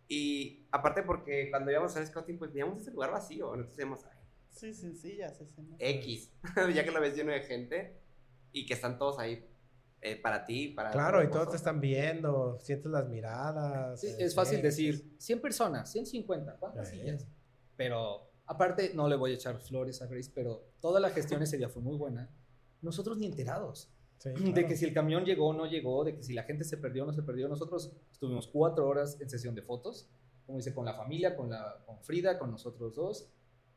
[0.10, 3.54] Y aparte porque cuando íbamos al scouting, pues veíamos ese lugar vacío.
[3.54, 4.15] Entonces decíamos, "Ay,
[4.56, 5.76] Sí, sencillas escenas.
[5.80, 6.32] X,
[6.74, 7.98] ya que lo ves lleno de gente
[8.52, 9.46] y que están todos ahí
[10.02, 10.92] eh, para ti, para...
[10.92, 14.00] Claro, y todos te están viendo, sientes las miradas.
[14.00, 17.00] Sí, eh, es fácil sí, decir 100 personas, 150, ¿cuántas Sí.
[17.00, 17.28] sillas?
[17.76, 21.58] Pero aparte, no le voy a echar flores a Grace, pero toda la gestión ese
[21.58, 22.30] día fue muy buena.
[22.82, 23.90] Nosotros ni enterados.
[24.20, 24.68] sí, De claro.
[24.68, 27.04] que si el camión llegó o no llegó, de que si la gente se perdió
[27.04, 27.48] o no se perdió.
[27.50, 30.08] Nosotros estuvimos cuatro horas en sesión de fotos,
[30.46, 33.28] como dice, con la familia, con, la, con Frida, con nosotros dos.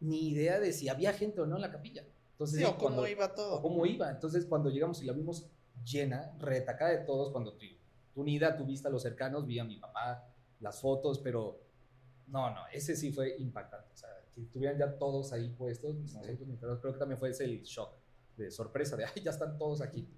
[0.00, 2.04] Ni idea de si había gente o no en la capilla.
[2.32, 3.62] Entonces, Sí, o cómo cuando- iba o todo.
[3.62, 4.10] cómo iba.
[4.10, 5.48] Entonces, cuando llegamos y la vimos
[5.84, 7.66] llena, retacada de todos, cuando tú,
[8.14, 10.28] tú unida, tú viste a los cercanos, vi a mi papá,
[10.60, 11.60] las fotos, pero
[12.26, 13.92] no, no, ese sí fue impactante.
[13.92, 15.96] O sea, que estuvieran ya todos ahí puestos,
[16.60, 17.92] creo que también fue ese el shock
[18.36, 20.08] de sorpresa, de, ay, ya están todos aquí.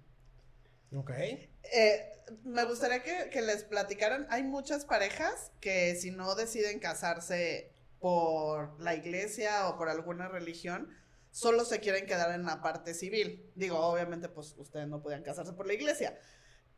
[0.94, 1.10] Ok.
[1.10, 4.26] Eh, me gustaría que, que les platicaran.
[4.28, 10.88] Hay muchas parejas que si no deciden casarse por la iglesia o por alguna religión,
[11.30, 13.50] solo se quieren quedar en la parte civil.
[13.54, 16.18] Digo, obviamente, pues ustedes no podían casarse por la iglesia.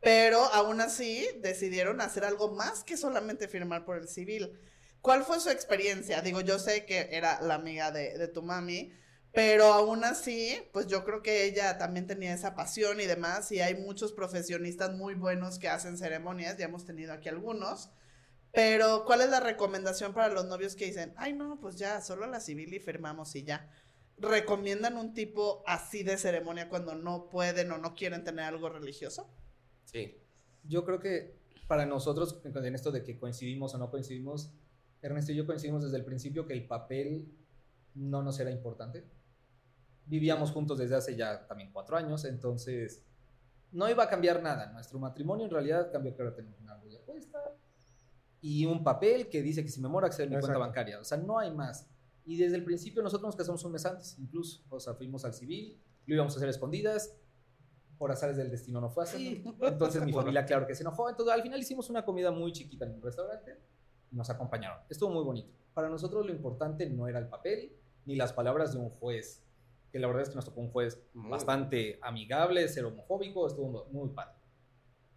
[0.01, 4.59] Pero aún así decidieron hacer algo más que solamente firmar por el civil.
[5.01, 6.21] ¿Cuál fue su experiencia?
[6.21, 8.91] Digo, yo sé que era la amiga de, tu mami,
[9.31, 13.61] pero aún así, pues yo creo que ella también tenía esa pasión y demás, y
[13.61, 17.91] hay muchos profesionistas muy buenos que hacen ceremonias, ya hemos tenido aquí algunos.
[18.53, 22.27] Pero, ¿cuál es la recomendación para los novios que dicen, ay, no, pues ya, solo
[22.27, 23.71] la civil y firmamos y ya?
[24.17, 29.27] ¿Recomiendan un tipo así de ceremonia cuando no pueden o no quieren tener algo religioso?
[29.85, 30.21] Sí,
[30.63, 31.35] Yo creo que
[31.67, 34.51] para nosotros, en esto de que coincidimos o no coincidimos,
[35.01, 37.35] Ernesto y yo coincidimos desde el principio que el papel
[37.95, 39.03] no nos era importante.
[40.05, 43.03] Vivíamos juntos desde hace ya también cuatro años, entonces
[43.71, 44.71] no iba a cambiar nada.
[44.71, 46.75] Nuestro matrimonio en realidad cambió ahora tenemos una
[48.43, 50.59] y un papel que dice que si me muero accede a mi cuenta Exacto.
[50.59, 50.99] bancaria.
[50.99, 51.87] O sea, no hay más.
[52.25, 54.61] Y desde el principio nosotros nos casamos un mes antes, incluso.
[54.69, 57.15] O sea, fuimos al civil, lo íbamos a hacer escondidas.
[57.97, 59.45] Por azares del destino no fue así.
[59.61, 61.09] Entonces mi familia, claro que se enojó.
[61.09, 63.57] Entonces al final hicimos una comida muy chiquita en un restaurante
[64.11, 64.79] y nos acompañaron.
[64.89, 65.53] Estuvo muy bonito.
[65.73, 67.71] Para nosotros lo importante no era el papel
[68.05, 69.41] ni las palabras de un juez,
[69.89, 73.85] que la verdad es que nos tocó un juez Muy bastante amigable, ser homofóbico, estuvo
[73.91, 74.35] muy padre.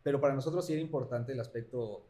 [0.04, 2.06] Pero para nosotros sí era importante el aspecto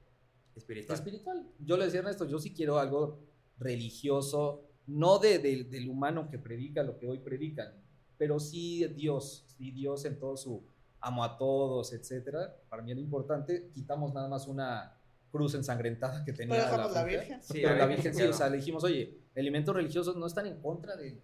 [0.56, 0.98] espiritual.
[0.98, 1.46] espiritual.
[1.60, 3.20] Yo le decía a Ernesto, yo sí quiero algo
[3.58, 7.72] religioso, no de, de- del humano que predica lo que hoy predican,
[8.18, 10.64] pero sí Dios, sí Dios en todo su
[11.00, 12.56] amo a todos, etcétera.
[12.68, 14.92] Para mí era importante, quitamos nada más una
[15.30, 16.68] cruz ensangrentada que tenía.
[16.70, 17.04] Pero la.
[17.04, 17.42] Virgen.
[17.42, 20.60] Sí, Pero la Virgen sí, o sea, le dijimos, oye, elementos religiosos no están en
[20.60, 21.20] contra de, de-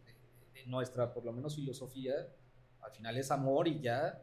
[0.55, 2.13] de nuestra, por lo menos, filosofía.
[2.81, 4.23] Al final es amor y ya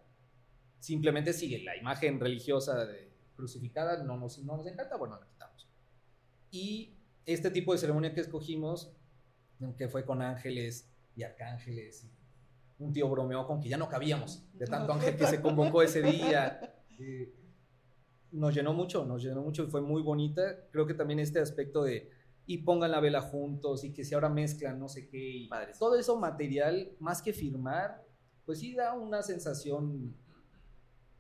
[0.79, 3.08] simplemente sigue la imagen religiosa de
[3.39, 5.67] crucificada, no nos, no nos encanta, bueno, la quitamos.
[6.51, 8.93] Y este tipo de ceremonia que escogimos,
[9.77, 12.11] que fue con ángeles y arcángeles, y
[12.83, 16.01] un tío bromeó con que ya no cabíamos, de tanto ángel que se convocó ese
[16.01, 16.75] día.
[17.01, 17.33] Eh,
[18.33, 20.67] nos llenó mucho, nos llenó mucho y fue muy bonita.
[20.69, 22.11] Creo que también este aspecto de
[22.45, 25.71] y pongan la vela juntos y que si ahora mezclan no sé qué y Padre.
[25.79, 28.03] todo eso material, más que firmar,
[28.45, 30.13] pues sí da una sensación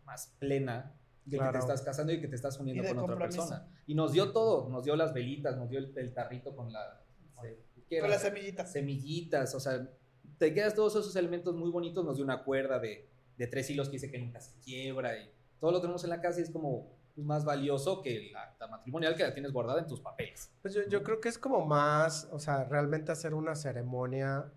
[0.03, 0.98] más plena
[1.29, 3.41] de que te estás casando y que te estás uniendo con otra compromiso.
[3.47, 3.67] persona.
[3.87, 7.01] Y nos dio todo, nos dio las velitas, nos dio el, el tarrito con la...
[7.41, 8.07] ¿qué Con era?
[8.09, 8.71] las semillitas.
[8.71, 9.89] semillitas, o sea,
[10.37, 13.87] te quedas todos esos elementos muy bonitos, nos dio una cuerda de, de tres hilos
[13.89, 16.51] que dice que nunca se quiebra y todo lo tenemos en la casa y es
[16.51, 20.51] como pues, más valioso que el acta matrimonial que la tienes guardada en tus papeles.
[20.61, 24.51] Pues yo, yo creo que es como más, o sea, realmente hacer una ceremonia.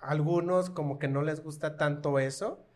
[0.00, 2.66] Algunos como que no les gusta tanto eso.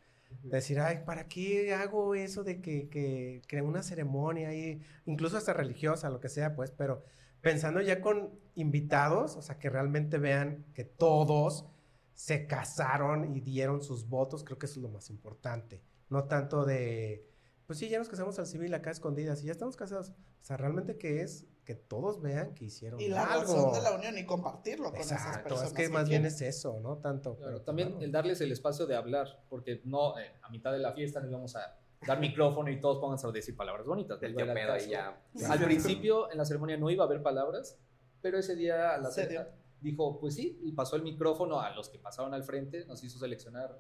[0.43, 6.11] Decir, ay, ¿para qué hago eso de que, que, una ceremonia ahí, incluso hasta religiosa,
[6.11, 7.03] lo que sea, pues, pero
[7.41, 11.67] pensando ya con invitados, o sea, que realmente vean que todos
[12.15, 15.83] se casaron y dieron sus votos, creo que eso es lo más importante.
[16.09, 17.27] No tanto de,
[17.67, 20.11] pues sí, ya nos casamos al civil acá escondidas y ya estamos casados.
[20.11, 23.43] O sea, realmente que es que todos vean que hicieron Y la algo.
[23.53, 25.67] razón de la unión y compartirlo con esas Exacto, personas.
[25.71, 26.23] es que más quieren.
[26.23, 26.97] bien es eso, ¿no?
[26.97, 27.37] Tanto.
[27.37, 28.05] Claro, pero también claro.
[28.07, 31.29] el darles el espacio de hablar, porque no, eh, a mitad de la fiesta nos
[31.29, 31.77] íbamos a
[32.07, 34.17] dar micrófono y todos pónganse a decir palabras bonitas.
[34.17, 35.21] A pedo y ya.
[35.47, 37.79] Al principio en la ceremonia no iba a haber palabras,
[38.23, 39.49] pero ese día a la cena
[39.83, 43.19] dijo, pues sí, y pasó el micrófono a los que pasaron al frente, nos hizo
[43.19, 43.79] seleccionar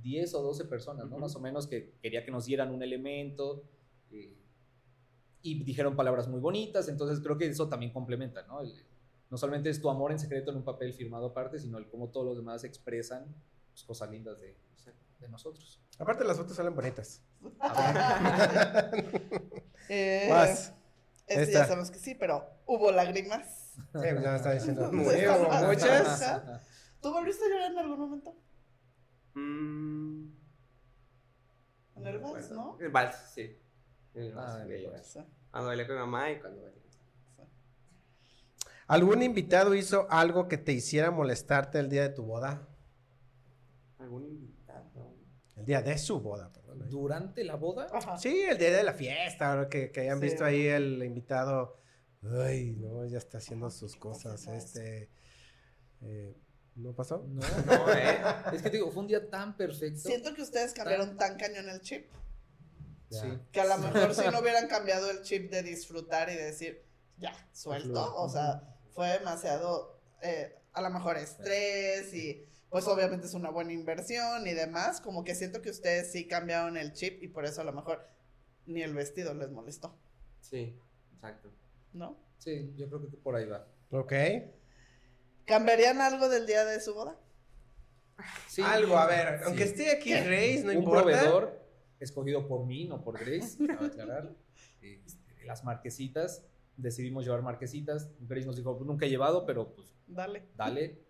[0.00, 1.16] 10 o 12 personas, ¿no?
[1.16, 1.22] Ujú.
[1.22, 3.64] Más o menos que quería que nos dieran un elemento
[4.12, 4.45] eh,
[5.52, 8.60] y dijeron palabras muy bonitas, entonces creo que eso también complementa, ¿no?
[8.60, 8.74] El-
[9.30, 12.08] no solamente es tu amor en secreto en un papel firmado aparte, sino el cómo
[12.10, 13.34] todos los demás expresan
[13.70, 14.56] pues, cosas lindas de,
[15.20, 15.80] de nosotros.
[15.98, 17.22] Aparte las fotos salen bonitas.
[19.88, 20.72] Eh, Vas.
[21.28, 21.60] este Esta.
[21.60, 23.74] ya sabemos que sí, pero hubo lágrimas.
[23.76, 24.82] Sí, pues ya me está diciendo.
[24.92, 25.68] Hubo bien.
[25.68, 26.42] muchas.
[27.00, 28.34] ¿Tú volviste a llorar en algún momento?
[29.34, 30.28] Mm,
[31.96, 32.50] En el vals.
[32.50, 32.76] ¿no?
[32.80, 33.56] El vals, sí.
[34.14, 35.00] El vals, Ah, en quería el llorar.
[35.02, 35.18] vals.
[35.56, 36.76] Cuando bailé con mi mamá y cuando bailé.
[38.88, 42.68] ¿Algún invitado hizo algo que te hiciera molestarte el día de tu boda?
[43.98, 45.14] ¿Algún invitado?
[45.56, 46.90] El día de su boda, perdón.
[46.90, 48.18] Durante la boda, Ajá.
[48.18, 50.26] Sí, el día de la fiesta, ahora que, que hayan Sí.
[50.26, 51.78] visto ahí el invitado.
[52.38, 54.46] Ay, no, ya está haciendo sus cosas.
[54.48, 55.08] Este.
[56.02, 56.36] eh,
[56.74, 57.24] ¿No pasó?
[57.26, 58.18] no, No, ¿eh?
[58.52, 60.00] Es que te digo, fue un día tan perfecto.
[60.00, 62.04] Siento que ustedes cambiaron tan cañón el chip.
[63.10, 63.38] Sí.
[63.52, 66.84] que a lo mejor si no hubieran cambiado el chip de disfrutar y de decir,
[67.18, 73.34] ya, suelto, o sea, fue demasiado, eh, a lo mejor estrés y pues obviamente es
[73.34, 77.28] una buena inversión y demás, como que siento que ustedes sí cambiaron el chip y
[77.28, 78.06] por eso a lo mejor
[78.66, 79.96] ni el vestido les molestó,
[80.40, 80.78] Sí,
[81.14, 81.50] exacto.
[81.92, 82.18] ¿no?
[82.38, 83.66] Sí, yo creo que por ahí va.
[83.92, 84.12] Ok.
[85.46, 87.16] ¿Cambiarían algo del día de su boda?
[88.48, 89.44] Sí, Algo, a ver, sí.
[89.46, 91.02] aunque esté aquí Grace, no un importa.
[91.02, 91.65] proveedor
[92.00, 94.34] escogido por mí, no por Grace, aclarar.
[94.82, 96.44] Este, las marquesitas,
[96.76, 98.10] decidimos llevar marquesitas.
[98.20, 100.44] Grace nos dijo, "Pues nunca he llevado, pero pues Dale.
[100.56, 101.02] dale.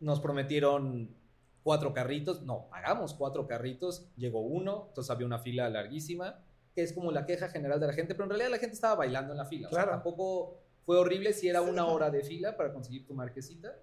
[0.00, 1.14] Nos prometieron
[1.62, 6.92] cuatro carritos, no, pagamos cuatro carritos, llegó uno, entonces había una fila larguísima, que es
[6.92, 9.38] como la queja general de la gente, pero en realidad la gente estaba bailando en
[9.38, 9.68] la fila.
[9.68, 13.74] O sea, tampoco fue horrible si era una hora de fila para conseguir tu marquesita.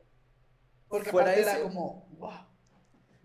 [0.88, 2.32] Porque Fuera aparte era como, wow.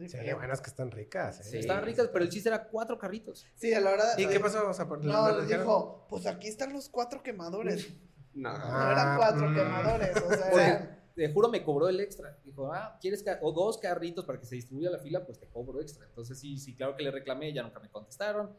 [0.07, 1.41] Sí, bueno, es que están ricas.
[1.41, 1.45] ¿eh?
[1.45, 1.59] Sí.
[1.59, 3.47] Estaban ricas, pero el chiste era cuatro carritos.
[3.57, 4.23] Sí, a la hora de...
[4.23, 4.69] ¿Y qué pasó?
[4.69, 5.65] O sea, por- No, ¿le dijeron?
[5.67, 7.89] dijo, pues aquí están los cuatro quemadores.
[8.35, 8.51] No.
[8.51, 8.85] Ah.
[8.85, 9.55] No eran cuatro mm.
[9.55, 12.39] quemadores, o sea, eran- te juro, me cobró el extra.
[12.45, 15.27] Dijo, ah, ¿quieres ca- o dos carritos para que se distribuya la fila?
[15.27, 16.07] Pues te cobro extra.
[16.07, 18.55] Entonces, sí, sí, claro que le reclamé, ya nunca me contestaron.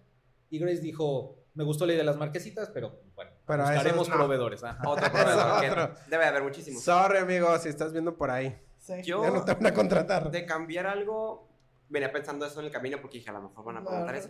[0.50, 4.16] Y Grace dijo, me gustó la idea de las marquesitas, pero bueno, Pero buscaremos no.
[4.16, 4.64] proveedores.
[4.64, 4.82] Ajá.
[4.90, 5.80] Otro proveedor.
[5.80, 5.96] Otro.
[6.10, 6.84] Debe haber muchísimos.
[6.84, 8.60] Sorry, amigo, si estás viendo por ahí.
[8.96, 9.02] Sí.
[9.04, 10.32] Yo- Ya no te van a contratar.
[10.32, 11.48] De cambiar algo,
[11.90, 14.20] venía pensando eso en el camino porque dije, a lo mejor van a preguntar Claro.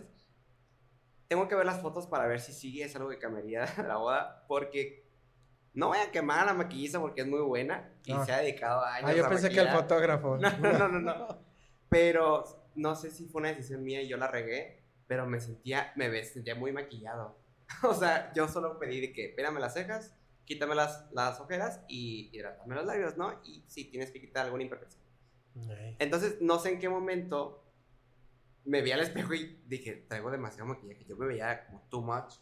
[1.28, 4.44] Tengo que ver las fotos para ver si sigue es algo que cambiaría la boda,
[4.48, 5.08] porque
[5.74, 8.24] no voy a quemar a la maquillista porque es muy buena y Ah.
[8.24, 9.82] se ha dedicado años Ah, yo a pensé que el maquillar.
[9.82, 10.36] fotógrafo.
[10.40, 11.38] No, no, no, no.
[11.88, 12.44] Pero
[12.74, 16.22] no sé si fue una decisión mía y yo la regué, pero me sentía, me
[16.24, 17.38] sentía muy maquillado.
[17.84, 20.16] O sea, yo solo pedí de que pélame las cejas,
[20.50, 23.40] quítame las, las ojeras y hidrátame los labios, ¿no?
[23.44, 25.04] Y si tienes que quitar alguna imperfección.
[25.70, 25.94] Ay.
[26.00, 27.64] Entonces, no sé en qué momento
[28.64, 31.04] me vi al espejo y dije, traigo demasiado maquillaje.
[31.04, 32.34] Yo me veía como too much.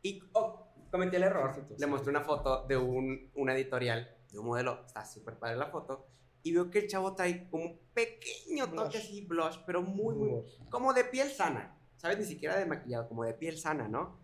[0.00, 1.54] Y oh, Cometí el error.
[1.68, 1.86] Le sí.
[1.86, 6.06] mostré una foto de un, una editorial, de un modelo, está súper padre la foto,
[6.42, 8.96] y veo que el chavo trae como un pequeño toque Blush.
[8.96, 12.18] así, blush, pero muy, muy, como de piel sana, ¿sabes?
[12.18, 14.18] Ni siquiera de maquillado, como de piel sana, ¿no?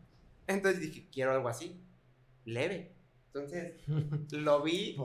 [0.47, 1.83] Entonces dije, quiero algo así,
[2.47, 2.98] leve.
[3.41, 3.75] Entonces,
[4.33, 4.97] lo vi,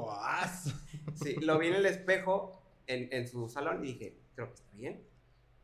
[1.15, 4.71] sí, lo vi en el espejo en, en su salón y dije, creo que está
[4.73, 5.03] bien.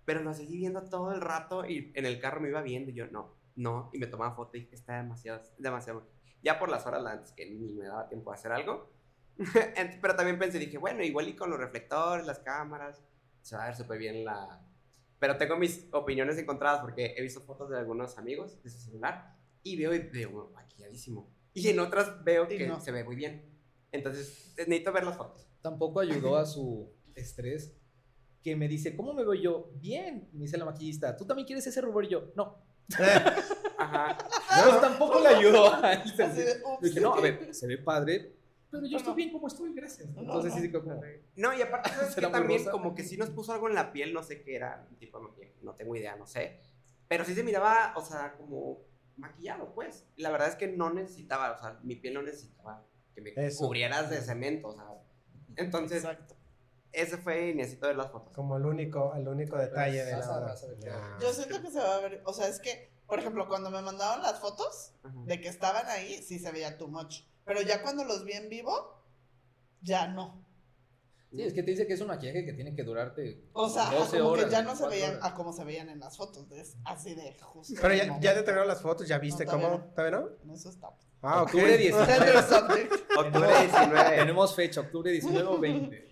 [0.06, 2.96] Pero lo seguí viendo todo el rato y en el carro me iba viendo y
[2.96, 6.08] yo, no, no, y me tomaba foto y dije, está demasiado, demasiado.
[6.42, 8.90] Ya por las horas antes que ni me daba tiempo de hacer algo.
[10.02, 13.04] Pero también pensé, dije, bueno, igual y con los reflectores, las cámaras,
[13.42, 14.62] se va a ver súper bien la...
[15.20, 19.36] Pero tengo mis opiniones encontradas porque he visto fotos de algunos amigos de su celular
[19.64, 21.30] y veo y veo maquilladísimo.
[21.54, 22.80] Y en otras veo que no.
[22.80, 23.46] se ve muy bien.
[23.92, 25.48] Entonces, necesito ver las fotos.
[25.62, 27.76] Tampoco ayudó a su estrés
[28.44, 29.72] que me dice, ¿cómo me veo yo?
[29.76, 32.06] Bien, me dice la maquillista, ¿tú también quieres ese rubor?
[32.06, 32.64] Y yo, no.
[33.78, 34.18] Ajá.
[34.58, 36.02] Entonces tampoco le ayudó a él.
[36.82, 38.36] Dije, no, a ver, se ve padre,
[38.72, 39.16] pero yo No, estoy no.
[39.16, 40.10] bien como estoy, gracias.
[40.12, 40.80] No, Entonces sí, no.
[40.82, 41.02] como...
[41.36, 42.72] No, y aparte, ¿sabes muy también rosa.
[42.72, 45.20] como que sí nos puso algo en la piel, no sé qué era, tipo
[45.62, 46.60] no tengo idea, no sé.
[47.08, 48.82] Pero sí se miraba, o sea, como
[49.20, 50.06] maquillado, pues.
[50.16, 53.34] Y la verdad es que no necesitaba, o sea, mi piel no necesitaba que me
[53.36, 53.66] Eso.
[53.66, 54.86] cubrieras de cemento, o sea.
[55.56, 56.36] Entonces, Exacto.
[56.92, 58.34] ese fue y necesito ver las fotos.
[58.36, 60.56] Como el único, el único detalle de la.
[61.20, 63.82] Yo siento que se va a ver, o sea, es que, por ejemplo, cuando me
[63.82, 65.16] mandaban las fotos Ajá.
[65.26, 67.24] de que estaban ahí, sí se veía too much.
[67.46, 69.04] Pero ya cuando los vi en vivo,
[69.82, 70.46] ya no.
[71.32, 73.84] Sí, es que te dice que es un maquillaje que tiene que durarte O sea,
[73.84, 74.46] ajá, 12 como horas.
[74.46, 75.32] que ya no se 24 veían horas.
[75.32, 77.76] a como se veían en las fotos, de- así de justo.
[77.80, 79.86] Pero ya, ya te trajeron las fotos, ya viste No, todavía cómo.
[79.86, 79.94] no.
[79.94, 80.30] ¿Todavía no?
[80.44, 80.90] No, Eso está.
[81.22, 81.44] Ah.
[81.44, 82.14] Octubre 19.
[82.14, 82.88] Tender something.
[83.18, 84.16] Octubre 19.
[84.18, 86.10] Tenemos fecha, octubre 19 o 20.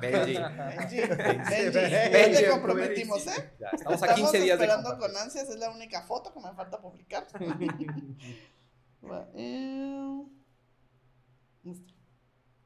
[0.00, 0.34] Benji.
[0.34, 1.78] Benji, Benji,
[2.12, 3.50] Benji, te comprometimos, ¿eh?
[3.58, 6.52] Ya, estamos a 15 días de esperando con ansias, es la única foto que me
[6.54, 7.26] falta publicar.
[9.04, 10.22] Va, eh,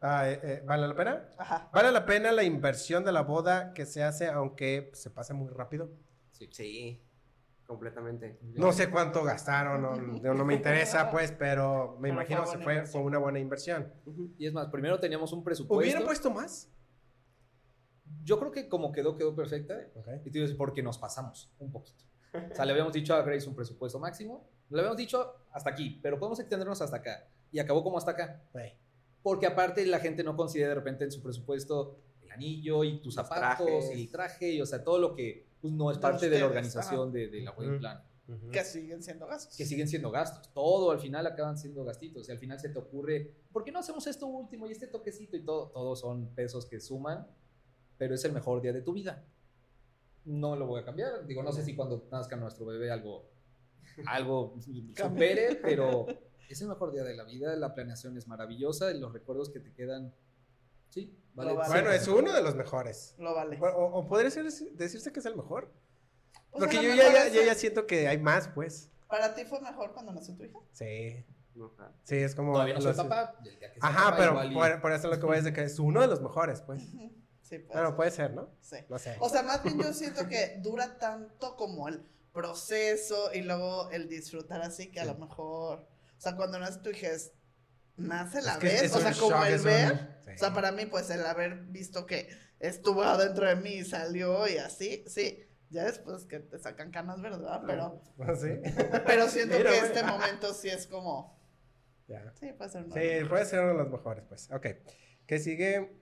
[0.03, 1.29] Ah, eh, eh, ¿Vale la pena?
[1.39, 1.71] Ajá.
[1.73, 5.49] ¿Vale la pena la inversión de la boda que se hace aunque se pase muy
[5.49, 5.91] rápido?
[6.33, 6.49] Sí.
[6.51, 7.03] Sí,
[7.65, 8.39] completamente.
[8.43, 12.59] No sé cuánto gastaron, no, no- no me interesa, pues, pero me Pero imagino que
[12.59, 13.93] fue, fue una buena inversión.
[14.39, 15.79] Y es más, primero teníamos un presupuesto.
[15.81, 16.69] ¿Hubieran puesto más?
[18.25, 19.75] Yo creo que como quedó, quedó perfecta.
[20.25, 22.05] Y te digo, porque nos pasamos un poquito.
[22.51, 24.49] O sea, le habíamos dicho a Grace un presupuesto máximo.
[24.71, 27.29] Le habíamos dicho hasta aquí, pero podemos extendernos hasta acá.
[27.51, 28.43] Y acabó como hasta acá.
[28.55, 28.79] Ey.
[29.23, 33.15] Porque aparte la gente no considera de repente en su presupuesto el anillo y tus
[33.17, 33.97] Los zapatos trajes.
[33.97, 36.41] y el traje, y, o sea, todo lo que pues, no es De parte de
[36.41, 37.81] la ustedes, organización de, de la wedding Ujú.
[37.81, 38.03] plan.
[38.29, 38.51] Ujú.
[38.51, 39.57] Que siguen siendo gastos.
[39.57, 40.53] Que siguen siendo gastos.
[40.55, 42.29] Todo al final acaban siendo gastitos.
[42.29, 45.37] Y al final se te ocurre, ¿por qué no hacemos esto último y este toquecito
[45.37, 45.69] y todo?
[45.71, 47.27] Todos son pesos que suman,
[47.99, 49.25] pero es el mejor día de tu vida.
[50.25, 51.27] No lo voy a cambiar.
[51.27, 53.29] Digo, no sé si cuando nazca nuestro bebé algo,
[54.07, 54.55] algo
[54.97, 56.07] supere, pero
[56.49, 57.55] es el mejor día de la vida.
[57.57, 60.15] La planeación es maravillosa y los recuerdos que te quedan,
[60.91, 61.55] sí, vale.
[61.55, 61.69] Vale.
[61.71, 63.15] Bueno, es uno de los mejores.
[63.19, 63.59] Lo vale.
[63.61, 65.73] O, o- podría ser- decirse que es el mejor.
[66.51, 68.91] Pues Porque a lo yo ya, ya, es- yo ya siento que hay más, pues.
[69.09, 70.59] ¿Para ti fue mejor cuando nació tu hija?
[70.73, 71.25] Sí.
[71.77, 71.93] Ajá.
[72.05, 72.53] Sí, es como.
[72.53, 73.37] Todavía no soy papá.
[73.45, 75.37] y el día que Ajá, papá pero igual y- por, por eso lo que voy
[75.39, 76.83] es de que es uno de los mejores, pues.
[77.43, 77.69] Sí, pues.
[77.75, 78.49] Bueno, puede ser, ¿no?
[78.63, 78.77] sí.
[78.89, 79.17] No sé.
[79.21, 82.03] O sea, más bien yo siento que dura tanto como el
[82.33, 85.09] proceso y luego el disfrutar así que a Sí.
[85.11, 85.87] lo mejor,
[86.23, 87.33] sea, cuando nace tu hija es,
[87.97, 90.31] nace la que vez, o sea, como shock, el es un- ver, sí.
[90.35, 92.29] o sea, para mí pues el haber visto que
[92.61, 97.21] estuvo adentro de mí y salió y así, sí, ya después que te sacan canas,
[97.23, 97.63] ¿verdad?
[97.67, 98.03] Pero,
[98.37, 98.49] Sí.
[99.07, 101.41] pero siento Mira, que este momento sí es como,
[102.09, 102.33] Ya.
[102.39, 104.51] sí, puede ser una Sí, puede ser uno de los mejores, pues.
[104.53, 104.67] Ok.
[105.27, 106.02] ¿Qué sigue?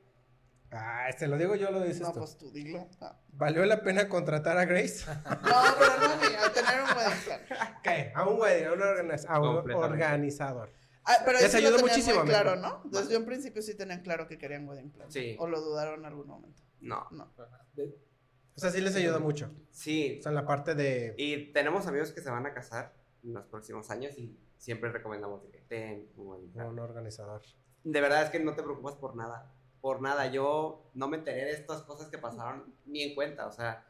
[0.72, 2.20] Ah, este lo digo yo, lo dices No, tú.
[2.20, 2.86] pues tú dilo.
[3.00, 5.04] No, ¿Valió la pena contratar a Grace?
[5.24, 7.40] No, pero no, ni a tener un wedding plan.
[7.82, 8.12] ¿Qué?
[8.14, 9.94] A un wedding, a un, organiz- a un Completamente.
[9.94, 10.70] organizador.
[11.04, 12.56] Ah, pero Les lo ayudó muchísimo, muy claro.
[12.56, 12.82] ¿no?
[12.84, 15.10] Desde un principio sí tenían claro que querían wedding plan.
[15.10, 15.34] Sí.
[15.40, 16.62] O lo dudaron en algún momento.
[16.80, 17.06] No.
[17.10, 17.32] No.
[18.54, 19.50] O sea, sí les ayudó mucho.
[19.70, 20.16] Sí.
[20.20, 21.14] O sea, en la parte de...
[21.16, 22.94] Y tenemos amigos que se van a casar
[23.24, 26.10] en los próximos años y siempre recomendamos que ten.
[26.16, 27.42] Un organizador.
[27.82, 29.52] De verdad es que no te preocupas por nada.
[29.80, 30.26] Por nada.
[30.26, 33.46] Yo no me enteré de estas cosas que pasaron ni en cuenta.
[33.46, 33.86] O sea,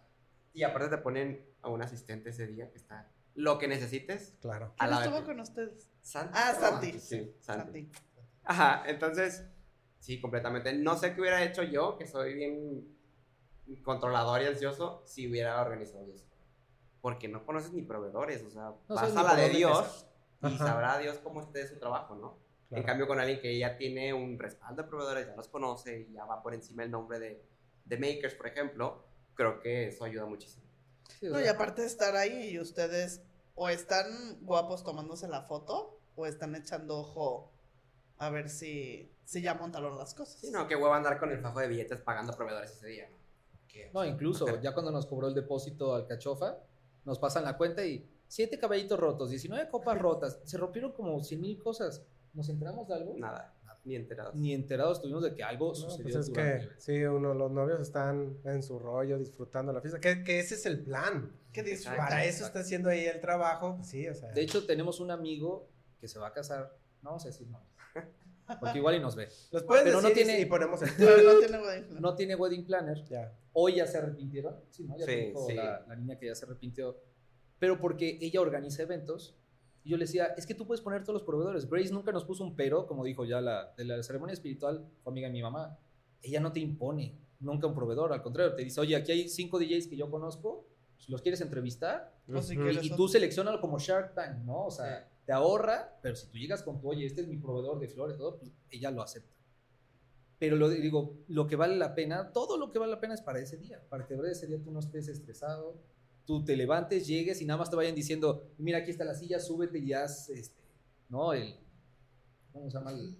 [0.53, 4.37] y aparte te ponen a un asistente ese día que está lo que necesites.
[4.41, 4.75] Claro.
[4.79, 5.25] ¿Quién estuvo vez.
[5.25, 5.91] con ustedes?
[6.03, 6.33] Santi.
[6.35, 6.93] Ah, Santi.
[6.93, 7.65] Sí, Santi.
[7.65, 7.93] Santi.
[8.45, 9.45] Ajá, entonces,
[9.99, 10.73] sí, completamente.
[10.73, 12.97] No sé qué hubiera hecho yo, que soy bien
[13.83, 16.27] controlador y ansioso, si hubiera organizado eso.
[17.01, 20.07] Porque no conoces ni proveedores, o sea, No vas a la de Dios
[20.43, 20.67] y Ajá.
[20.67, 22.39] sabrá Dios cómo esté su trabajo, ¿no?
[22.71, 22.81] Claro.
[22.81, 26.13] En cambio, con alguien que ya tiene un respaldo de proveedores, ya los conoce y
[26.15, 27.45] ya va por encima el nombre de,
[27.85, 29.05] de Makers, por ejemplo,
[29.35, 30.65] creo que eso ayuda muchísimo.
[31.19, 33.23] sí, No, y aparte de estar ahí y ustedes
[33.55, 37.53] o están guapos tomándose la foto o están echando ojo
[38.17, 40.41] a ver si, si ya montaron las cosas.
[40.41, 43.11] Sí, no, qué huevo andar con el fajo de billetes pagando proveedores ese día,
[43.93, 46.59] No, incluso ya cuando nos cobró el depósito al cachofa,
[47.05, 51.41] nos pasan la cuenta y siete caballitos rotos, 19 copas rotas, se rompieron como 100
[51.41, 52.03] mil cosas.
[52.33, 53.15] ¿Nos enteramos de algo?
[53.19, 53.55] Nada,
[53.85, 54.35] ni enterados.
[54.35, 57.35] Ni enterados estuvimos de que algo No, sucedió pues es durante el que sí, uno,
[57.35, 59.99] los novios están en su rollo disfrutando la fiesta.
[60.01, 61.33] Que, que ese es el plan.
[61.53, 61.97] Que disfruten.
[62.05, 63.77] Para eso está haciendo ahí el trabajo.
[63.77, 64.31] pues sí, o sea.
[64.33, 65.69] De hecho, tenemos un amigo
[65.99, 67.73] que se va a casar, no vamos a decir nombres,
[68.61, 69.29] porque igual y nos ve.
[69.51, 70.89] los puedes pero no decir y- tiene- y ponemos el.
[70.99, 72.03] No tiene wedding plan.
[72.03, 73.33] No tiene wedding planner, ya.
[73.53, 74.97] hoy ya se arrepintieron, sí, ¿no?
[74.97, 75.55] Ya Sí, dijo sí.
[75.55, 76.97] La, la niña que ya se arrepintió,
[77.59, 79.37] pero porque ella organiza eventos.
[79.83, 81.69] Y yo le decía, es que tú puedes poner todos los proveedores.
[81.69, 85.11] Grace nunca nos puso un pero, como dijo ya la, de la ceremonia espiritual, fue
[85.13, 85.79] amiga de mi mamá.
[86.23, 89.59] Ella no te impone nunca un proveedor, al contrario, te dice, oye, aquí hay cinco
[89.59, 90.67] DJs que yo conozco,
[90.97, 92.15] pues, ¿los quieres entrevistar?
[92.27, 92.65] Pues si Ujú.
[92.67, 94.67] quieres- Y, y tú seleccionalo como Shark Tank, ¿no?
[94.67, 97.81] O sea, te ahorra, pero si tú llegas con tu, oye, este es mi proveedor
[97.81, 99.35] de flores, todo, pues ella lo acepta.
[100.39, 103.23] Pero lo digo, lo que vale la pena, todo lo que vale la pena es
[103.23, 105.77] para ese día, para que ese día tú no estés estresado,
[106.27, 109.39] tú te levantes, llegues y nada más te vayan diciendo, mira, aquí está la silla,
[109.41, 110.61] súbete y haz, este,
[111.09, 111.33] ¿no?
[111.33, 111.55] El,
[112.53, 112.93] ¿cómo se llama?
[112.93, 113.17] El,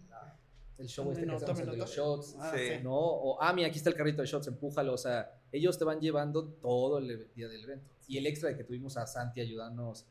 [0.79, 1.85] el show este que minuto, hacemos, el de minuto.
[1.87, 2.37] los shots.
[2.39, 2.83] Ah, Sí.
[2.83, 2.97] ¿no?
[2.97, 4.95] O, ah, mira, aquí está el carrito de shots, empújalo.
[4.95, 7.91] O sea, ellos te van llevando todo el e- día del evento.
[8.09, 10.07] Y el extra de que tuvimos a Santi ayudándonos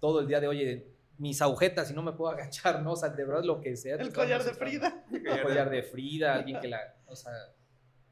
[0.00, 0.88] todo el día de, oye,
[1.18, 2.92] mis agujetas, si no me puedo agachar, ¿no?
[2.92, 3.96] O sea, de verdad lo que sea.
[3.96, 4.54] El collar de.
[4.54, 5.04] Frida.
[5.12, 7.32] El collar de Frida, alguien que la, o sea,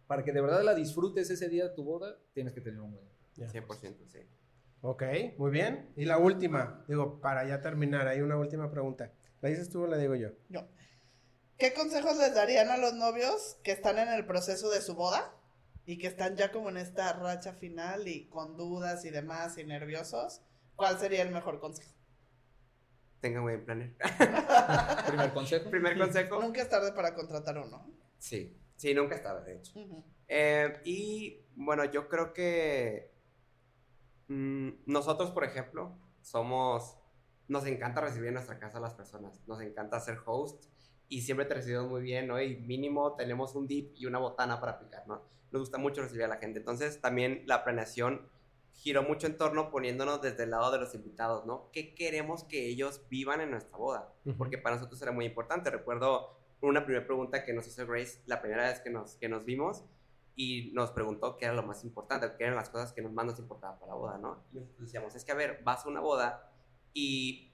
[0.07, 2.93] para que de verdad la disfrutes ese día de tu boda, tienes que tener un
[2.93, 3.12] buen.
[3.37, 3.49] Ya.
[3.49, 4.19] 100%, sí.
[4.83, 5.03] Ok,
[5.39, 5.93] muy bien.
[5.97, 9.13] Y la última, digo, para ya terminar, hay una última pregunta.
[9.41, 10.31] ¿La dices tú o la digo yo?
[10.49, 10.67] Yo.
[11.57, 15.33] ¿Qué consejos les darían a los novios que están en el proceso de su boda
[15.87, 19.65] y que están ya como en esta racha final y con dudas y demás y
[19.65, 20.43] nerviosos?
[20.75, 21.93] ¿Cuál sería el mejor consejo?
[23.21, 23.95] Tengan buen planner.
[25.07, 25.71] Primer consejo.
[25.71, 26.41] Primer consejo.
[26.41, 27.89] Nunca es tarde para contratar uno.
[28.19, 29.79] Sí, sí, nunca estaba, de hecho.
[29.79, 30.05] Ujú.
[30.27, 33.12] Eh, y bueno, yo creo que
[34.29, 36.99] mm, nosotros, por ejemplo, somos,
[37.49, 40.65] nos encanta recibir en nuestra casa a las personas, nos encanta ser host
[41.09, 42.41] y siempre te recibimos muy bien, ¿no?
[42.41, 45.23] Y mínimo tenemos un dip y una botana para picar, ¿no?
[45.51, 46.59] Nos gusta mucho recibir a la gente.
[46.59, 48.31] Entonces también la planeación
[48.73, 51.69] giró mucho en torno poniéndonos desde el lado de los invitados, ¿no?
[51.73, 54.15] ¿Qué queremos que ellos vivan en nuestra boda?
[54.39, 55.71] porque para nosotros era muy importante.
[55.71, 59.45] Recuerdo una primera pregunta que nos hizo Grace la primera vez que nos, que nos
[59.45, 59.85] vimos
[60.35, 63.39] y nos preguntó qué era lo más importante, qué eran las cosas que más nos
[63.39, 64.45] importaban para la boda, ¿no?
[64.53, 66.51] Y nosotros decíamos, es que a ver, vas a una boda
[66.95, 67.53] y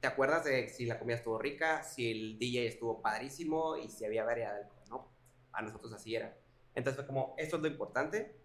[0.00, 4.04] te acuerdas de si la comida estuvo rica, si el DJ estuvo padrísimo y si
[4.04, 5.08] había variedad ¿no?
[5.52, 6.36] A nosotros así era.
[6.74, 8.36] Entonces fue como, esto es lo importante.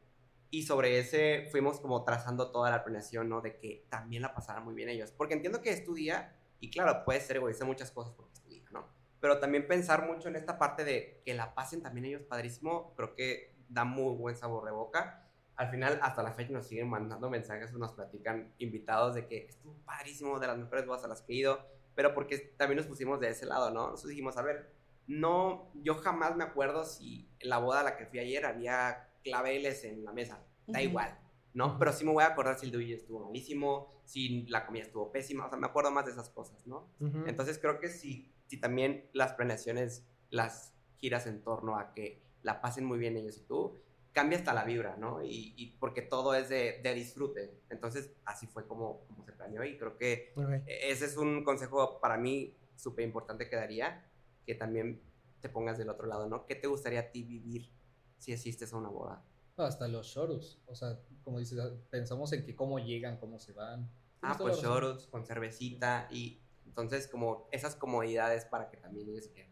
[0.49, 3.41] Y sobre ese fuimos como trazando toda la planeación, ¿no?
[3.41, 5.11] De que también la pasaran muy bien ellos.
[5.11, 8.41] Porque entiendo que es tu día y claro, puedes ser egoísta muchas cosas porque es
[8.41, 8.88] tu día, ¿no?
[9.19, 13.13] Pero también pensar mucho en esta parte de que la pasen también ellos padrísimo, creo
[13.15, 15.28] que da muy buen sabor de boca.
[15.55, 19.76] Al final, hasta la fecha nos siguen mandando mensajes nos platican invitados de que estuvo
[19.86, 21.59] padrísimo, de las mejores bodas a las que he ido,
[21.95, 23.89] pero porque también nos pusimos de ese lado, ¿no?
[23.89, 24.74] Nosotros dijimos, a ver,
[25.07, 29.09] no, yo jamás me acuerdo si en la boda a la que fui ayer había
[29.24, 30.89] claveles en la mesa, da Ujú.
[30.89, 31.19] igual,
[31.53, 31.78] ¿no?
[31.78, 35.11] Pero sí me voy a acordar si el DJ estuvo malísimo, si la comida estuvo
[35.11, 36.89] pésima, o sea, me acuerdo más de esas cosas, ¿no?
[36.99, 37.24] Ujú.
[37.28, 42.61] Entonces creo que si, si también las planeaciones las giras en torno a que la
[42.61, 43.81] pasen muy bien ellos y tú,
[44.13, 45.23] cambia hasta la vibra, ¿no?
[45.23, 47.61] Y, y porque todo es de, de disfrute.
[47.69, 50.63] Entonces así fue como, como se planeó y creo que Ok.
[50.67, 54.09] ese es un consejo para mí súper importante que daría,
[54.45, 55.01] que también
[55.39, 56.45] te pongas del otro lado, ¿no?
[56.45, 57.69] ¿Qué te gustaría a ti vivir
[58.17, 59.23] si asistes a una boda?
[59.57, 60.61] Hasta los shoros.
[60.65, 63.89] O sea, como dices, pensamos en que cómo llegan, cómo se van.
[64.21, 69.50] Ah, pues chorros con cervecita y entonces como esas comodidades para que también ellos wow.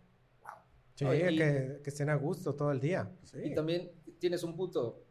[0.99, 3.09] Sí, Oye, y- que, que estén a gusto todo el día.
[3.23, 3.37] Sí.
[3.41, 3.89] Y también
[4.19, 5.01] tienes un punto.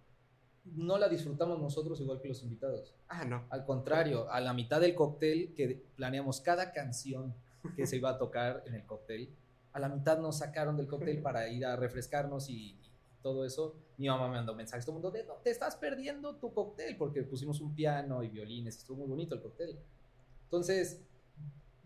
[0.64, 2.94] No la disfrutamos nosotros igual que los invitados.
[3.08, 3.46] Ah, no.
[3.48, 7.34] Al contrario, a la mitad del cóctel que planeamos cada canción
[7.74, 9.30] que se iba a tocar en el cóctel,
[9.72, 12.78] a la mitad nos sacaron del cóctel para ir a refrescarnos y, y
[13.22, 13.74] todo eso.
[13.96, 16.98] Mi mamá me mandó mensajes, todo el mundo, "De- no, te estás perdiendo tu cóctel
[16.98, 19.78] porque pusimos un piano y violines, estuvo muy bonito el cóctel.
[20.44, 21.00] Entonces,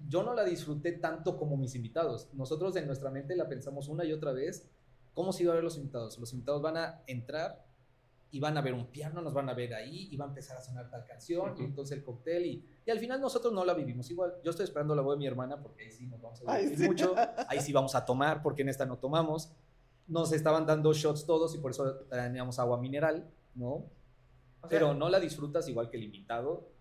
[0.08, 2.28] yo no la disfruté tanto como mis invitados.
[2.34, 4.70] Nosotros en nuestra mente la pensamos una y otra vez,
[5.14, 6.18] ¿cómo se iba a ver los invitados?
[6.18, 7.64] Los invitados van a entrar
[8.30, 10.56] y van a ver un piano, nos van a ver ahí y va a empezar
[10.56, 13.74] a sonar tal canción y entonces el cóctel y, y al final nosotros no la
[13.74, 14.34] vivimos igual.
[14.42, 16.78] Yo estoy esperando la boda de mi hermana porque ahí sí nos vamos a divertir
[16.78, 16.86] sí.
[16.86, 17.14] mucho,
[17.48, 19.52] ahí sí vamos a tomar porque en esta no tomamos.
[20.08, 23.70] Nos estaban dando shots todos y por eso teníamos agua mineral, ¿no?
[23.70, 23.88] O
[24.62, 26.71] sea, Pero no la disfrutas igual que el invitado.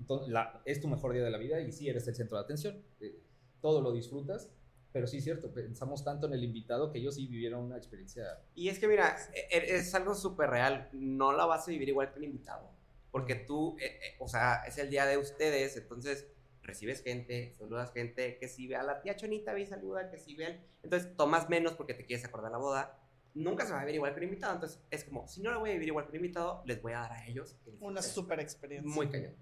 [0.00, 2.44] Entonces, la- es tu mejor día de la vida y sí eres el centro de
[2.44, 2.82] atención.
[3.00, 3.20] Eh,
[3.60, 4.50] todo lo disfrutas,
[4.92, 8.40] pero sí es cierto, pensamos tanto en el invitado que ellos sí vivieron una experiencia.
[8.54, 11.88] Y es que mira, e- e- es algo súper real, no la vas a vivir
[11.90, 12.70] igual que el invitado,
[13.12, 16.26] porque tú, eh, eh, o sea, es el día de ustedes, entonces
[16.62, 20.18] recibes gente, saludas gente, que si ve a la tía Chonita, ve y saluda, que
[20.18, 22.98] si ven, entonces tomas menos porque te quieres acordar la boda,
[23.34, 25.58] nunca se va a vivir igual que el invitado, entonces es como, si no la
[25.58, 27.56] voy a vivir igual que el invitado, les voy a dar a ellos.
[27.80, 28.90] Una super experiencia.
[28.92, 29.34] Muy cañón,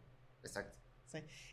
[0.48, 0.78] exacto.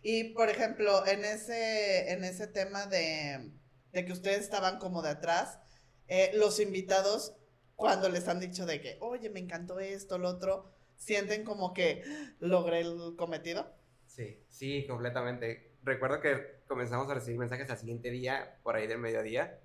[0.02, 3.52] Y por ejemplo, en ese, en ese tema de,
[3.94, 5.60] de que ustedes estaban como de atrás,
[6.08, 7.36] eh, los invitados,
[7.76, 12.04] cuando les han dicho de que, oye, me encantó esto, lo otro, sienten como que
[12.40, 13.74] logré el cometido.
[14.06, 15.78] Sí, sí, completamente.
[15.84, 19.60] Recuerdo que comenzamos a recibir mensajes al siguiente día, por ahí del mediodía,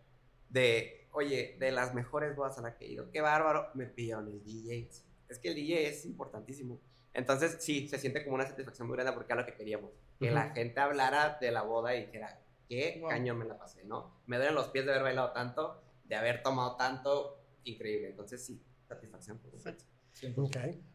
[0.49, 4.29] de, oye, de las mejores bodas a las que he ido, qué bárbaro, me pidieron
[4.29, 4.89] el DJ.
[5.29, 6.81] Es que el DJ es importantísimo.
[7.15, 9.91] Entonces, sí, se siente como una satisfacción muy grande porque era lo que queríamos.
[10.21, 13.09] Que la gente hablara de la boda y dijera, qué Wow.
[13.11, 14.21] cañón me la pasé, ¿no?
[14.27, 18.09] Me duelen los pies de haber bailado tanto, de haber tomado tanto, increíble.
[18.11, 19.39] Entonces, sí, satisfacción.
[19.39, 19.51] por.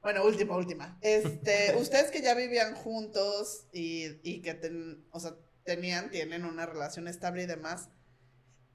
[0.02, 0.98] Bueno, última, última.
[1.02, 6.66] Este, ustedes que ya vivían juntos y, y que ten- o sea, tenían, tienen una
[6.66, 7.90] relación estable y demás,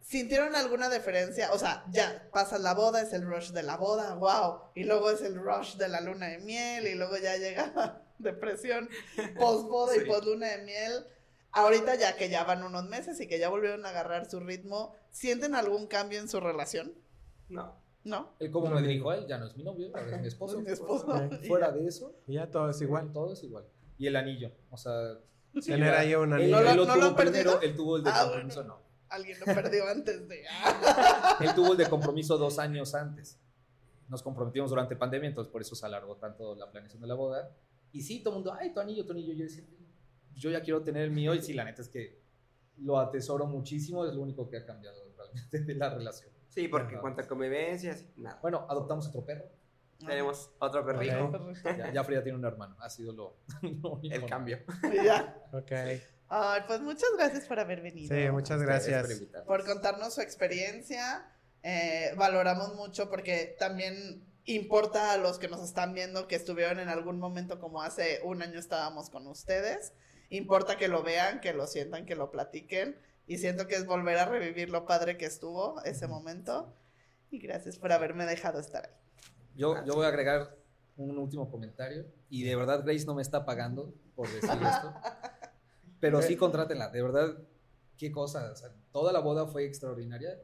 [0.01, 1.53] ¿sintieron alguna diferencia?
[1.53, 5.11] O sea, ya pasa la boda, es el rush de la boda, wow, y luego
[5.11, 8.89] es el rush de la luna de miel, y luego ya llega la depresión
[9.39, 10.07] post boda y Sí.
[10.07, 10.93] post luna de miel.
[11.53, 14.95] Ahorita ya que ya van unos meses y que ya volvieron a agarrar su ritmo,
[15.11, 16.95] ¿sienten algún cambio en su relación?
[17.49, 17.77] No.
[18.05, 18.35] ¿No?
[18.39, 20.59] Él como No, me a él, ya no es mi novio, ahora es mi esposo.
[20.63, 21.07] Mi esposo.
[21.43, 23.13] Y Fuera de eso, Y ya todo es igual.
[23.13, 23.67] todo es igual.
[23.99, 24.93] Y el anillo, o sea...
[25.61, 26.57] sí, Tener ahí un Él, anillo.
[26.57, 27.61] ¿No lo- él lo no tuvo lo han primero, perdido?
[27.61, 28.75] él tuvo el de Ah, compromiso, bueno.
[28.77, 28.90] no.
[29.11, 30.45] Alguien lo perdió antes de...
[30.49, 31.37] ah.
[31.41, 33.39] Él tuvo el de compromiso dos años antes.
[34.09, 37.51] Nos comprometimos durante pandemia, entonces por eso se alargó tanto la planeación de la boda.
[37.93, 39.35] Y sí, todo el mundo, ay, tu anillo, tu anillo.
[39.35, 39.65] Yo decía,
[40.35, 41.35] yo ya quiero tener el mío.
[41.35, 42.21] Y sí, la neta es que
[42.79, 44.05] lo atesoro muchísimo.
[44.07, 46.31] Es lo único que ha cambiado realmente de la relación.
[46.49, 48.39] Sí, porque en cuanto a convivencia, sí, nada.
[48.43, 49.45] Bueno, adoptamos otro perro.
[49.99, 51.31] Tenemos otro perrito.
[51.79, 52.77] Ya, ya Frida tiene un hermano.
[52.81, 54.15] Ha sido lo, lo único.
[54.15, 54.59] el cambio.
[54.93, 55.47] Ya.
[55.53, 55.73] Ok.
[56.33, 58.15] Ay, pues muchas gracias por haber venido.
[58.15, 59.11] Sí, muchas por gracias.
[59.11, 59.47] invitarnos.
[59.49, 61.27] Por contarnos su experiencia.
[61.65, 66.89] Eh, valoramos mucho porque también importa a los que nos están viendo que estuvieron en
[66.89, 69.93] algún momento como hace un año estábamos con ustedes.
[70.31, 72.97] Importa que lo vean, que lo sientan, que lo platiquen.
[73.27, 76.73] Y siento que es volver a revivir lo padre que estuvo ese momento.
[77.33, 78.95] Y gracias por haberme dejado estar ahí.
[79.57, 80.57] Yo, yo voy a agregar
[80.97, 82.07] un último comentario.
[82.29, 84.95] Y de verdad, Grace no me está pagando por decir esto.
[86.01, 86.89] Pero sí, contrátenla.
[86.89, 87.39] De verdad,
[87.97, 88.51] qué cosa.
[88.53, 90.41] o sea, toda la boda fue extraordinaria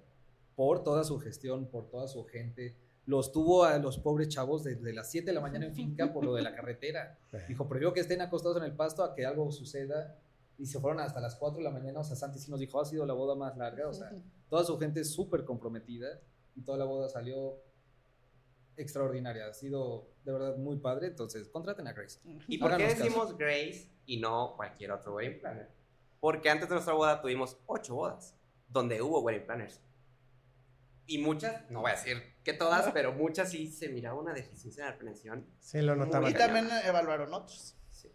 [0.54, 2.76] por toda su gestión, por toda su gente.
[3.06, 6.24] Los tuvo a los pobres chavos desde las 7 de la mañana en finca por
[6.24, 7.18] lo de la carretera.
[7.48, 10.18] Dijo, prefiero que estén acostados en el pasto a que algo suceda.
[10.58, 12.00] Y se fueron hasta las 4 de la mañana.
[12.00, 13.88] O sea, Santi sí nos dijo, ha sido la boda más larga.
[13.88, 14.12] O sea,
[14.48, 16.20] toda su gente es súper comprometida
[16.56, 17.60] y toda la boda salió
[18.76, 19.46] extraordinaria.
[19.46, 21.08] Ha sido de verdad muy padre.
[21.08, 22.20] Entonces, contraten a Grace.
[22.48, 23.04] ¿Y por qué Háganos caso.
[23.04, 25.68] decimos Grace y no cualquier otro wedding planner?
[26.20, 28.36] Porque antes de nuestra boda tuvimos ocho bodas
[28.68, 29.80] donde hubo wedding planners.
[31.06, 34.84] Y muchas, no voy a decir que todas, pero muchas sí se miraba una deficiencia
[34.84, 35.46] en la planeación.
[35.60, 36.28] Sí, lo notaba.
[36.28, 37.76] Y también evaluaron otros.
[37.90, 38.10] Sí,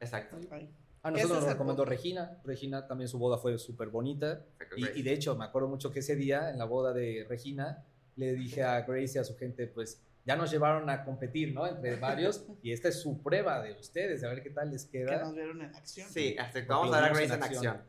[0.00, 0.38] exacto.
[0.50, 0.68] Ay.
[1.04, 1.84] A nosotros nos recomendó.
[1.84, 2.40] Regina.
[2.44, 4.44] Regina también su boda fue súper bonita.
[4.76, 7.84] Y, y de hecho, me acuerdo mucho que ese día, en la boda de Regina,
[8.16, 11.66] le dije a Grace y a su gente, pues ya nos llevaron a competir, ¿no?
[11.66, 12.46] Entre varios.
[12.62, 15.22] y esta es su prueba de ustedes, de ver qué tal les Que queda.
[15.24, 16.08] nos vieron en acción.
[16.10, 17.82] Sí, aceptamos a ver a Grace en acción.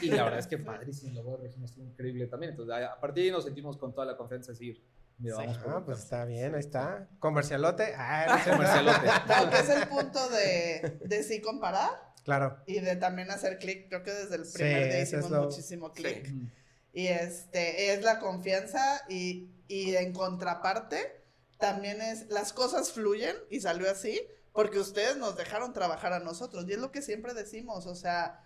[0.00, 2.52] Y la verdad es que padrísimo, de Regina estuvo increíble también.
[2.52, 4.82] Entonces, a a partir de ahí nos sentimos con toda la confianza de decir,
[5.18, 5.42] mira, Sí.
[5.46, 7.08] vamos Ah, pues está bien, ahí está.
[7.18, 7.92] Comercialote.
[7.96, 8.50] Ah, no sé.
[8.50, 9.06] Comercialote.
[9.28, 11.90] No, que es el punto de, de sí comparar
[12.24, 12.56] Claro.
[12.66, 13.88] y de también hacer clic.
[13.90, 16.28] Creo que desde el Sí, primer día eso es hicimos lo- muchísimo clic.
[16.32, 16.46] Ujú.
[16.94, 21.24] Y este es la confianza y, y en contraparte
[21.58, 24.20] también es las cosas fluyen y salió así
[24.52, 28.40] porque ustedes nos dejaron trabajar a nosotros y es lo que siempre decimos, o sea,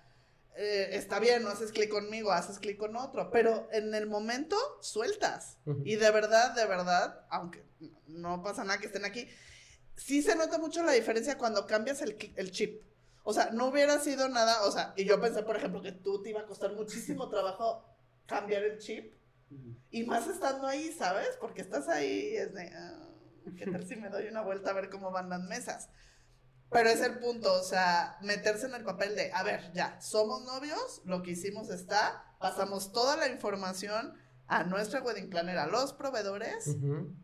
[0.57, 4.57] eh, está bien, no haces clic conmigo, haces clic con otro, pero en el momento
[4.81, 7.63] sueltas y de verdad, de verdad, aunque
[8.07, 9.29] no pasa nada que estén aquí,
[9.97, 12.83] sí se nota mucho la diferencia cuando cambias el, el chip.
[13.25, 16.23] O sea, no hubiera sido nada, o sea, y yo pensé, por ejemplo, que tú
[16.23, 17.85] te iba a costar muchísimo trabajo
[18.29, 19.15] cambiar el chip.
[19.91, 21.39] Y más estando ahí, ¿sabes?
[21.41, 23.09] Porque estás ahí y es de, ah,
[23.57, 25.89] ¿qué tal si me doy una vuelta a ver cómo van las mesas?
[26.71, 30.45] Pero es el punto, o sea, meterse en el papel de, a ver, ya, somos
[30.45, 34.13] novios, lo que hicimos está, pasamos toda la información
[34.47, 37.15] a nuestra wedding planner, a los proveedores, Ujú.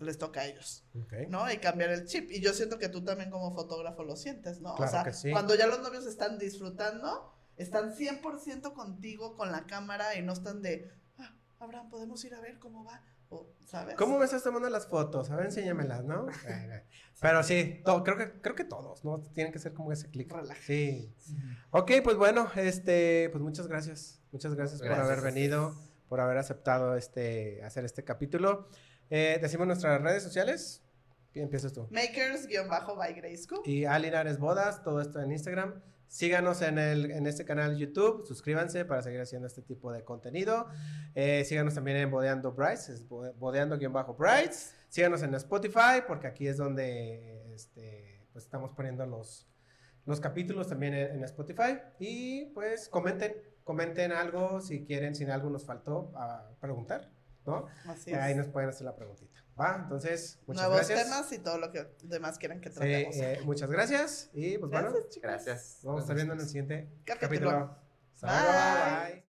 [0.00, 1.28] les toca a ellos, Ok.
[1.30, 1.50] ¿no?
[1.50, 2.30] Y cambiar el chip.
[2.30, 4.74] Y yo siento que tú también como fotógrafo lo sientes, ¿no?
[4.74, 5.30] Claro o sea, sí.
[5.30, 10.62] cuando ya los novios están disfrutando, están 100% contigo con la cámara y no están
[10.62, 13.96] de, ah, Abraham, podemos ir a ver cómo va, o, ¿sabes?
[13.96, 15.30] ¿Cómo me estás tomando las fotos?
[15.30, 16.26] A ver, enséñamelas, ¿no?
[17.20, 19.20] Pero sí, to- creo, que, creo que todos, ¿no?
[19.34, 20.32] Tienen que ser como ese clic.
[20.32, 20.60] Relaja.
[20.62, 21.14] Sí.
[21.70, 24.20] Ok, pues bueno, este, pues muchas gracias.
[24.32, 25.74] Muchas gracias, por haber venido,
[26.08, 28.68] por haber aceptado este, hacer este capítulo.
[29.10, 30.82] Eh, decimos nuestras redes sociales.
[31.34, 31.86] Empiezas tú.
[31.90, 33.66] Makers-by Grayscoop.
[33.66, 35.80] Y Ali Linares Bodas, todo esto en Instagram.
[36.10, 40.02] Síganos en, el, en este canal de YouTube, suscríbanse para seguir haciendo este tipo de
[40.02, 40.66] contenido.
[41.14, 44.74] Eh, síganos también en Bodeando Brights, es bo- bodeando-brights.
[44.88, 49.46] Síganos en Spotify, porque aquí es donde este, pues estamos poniendo los,
[50.04, 51.78] los capítulos también en, en Spotify.
[52.00, 57.08] Y pues comenten, comenten algo si quieren, si algo nos faltó a preguntar,
[57.46, 57.66] ¿no?
[57.86, 58.36] Así Ahí es.
[58.36, 59.44] nos pueden hacer la preguntita.
[59.60, 59.76] ¿Va?
[59.82, 61.04] Entonces, muchas Nuevos gracias.
[61.04, 63.16] temas y todo lo que demás quieran que Sí, tratemos.
[63.16, 64.30] eh, muchas gracias.
[64.32, 65.22] Y pues bueno, Gracias, chicos.
[65.30, 65.78] Gracias.
[65.82, 67.76] vamos a estar viendo en el siguiente Capítulo.
[68.22, 69.18] Bye.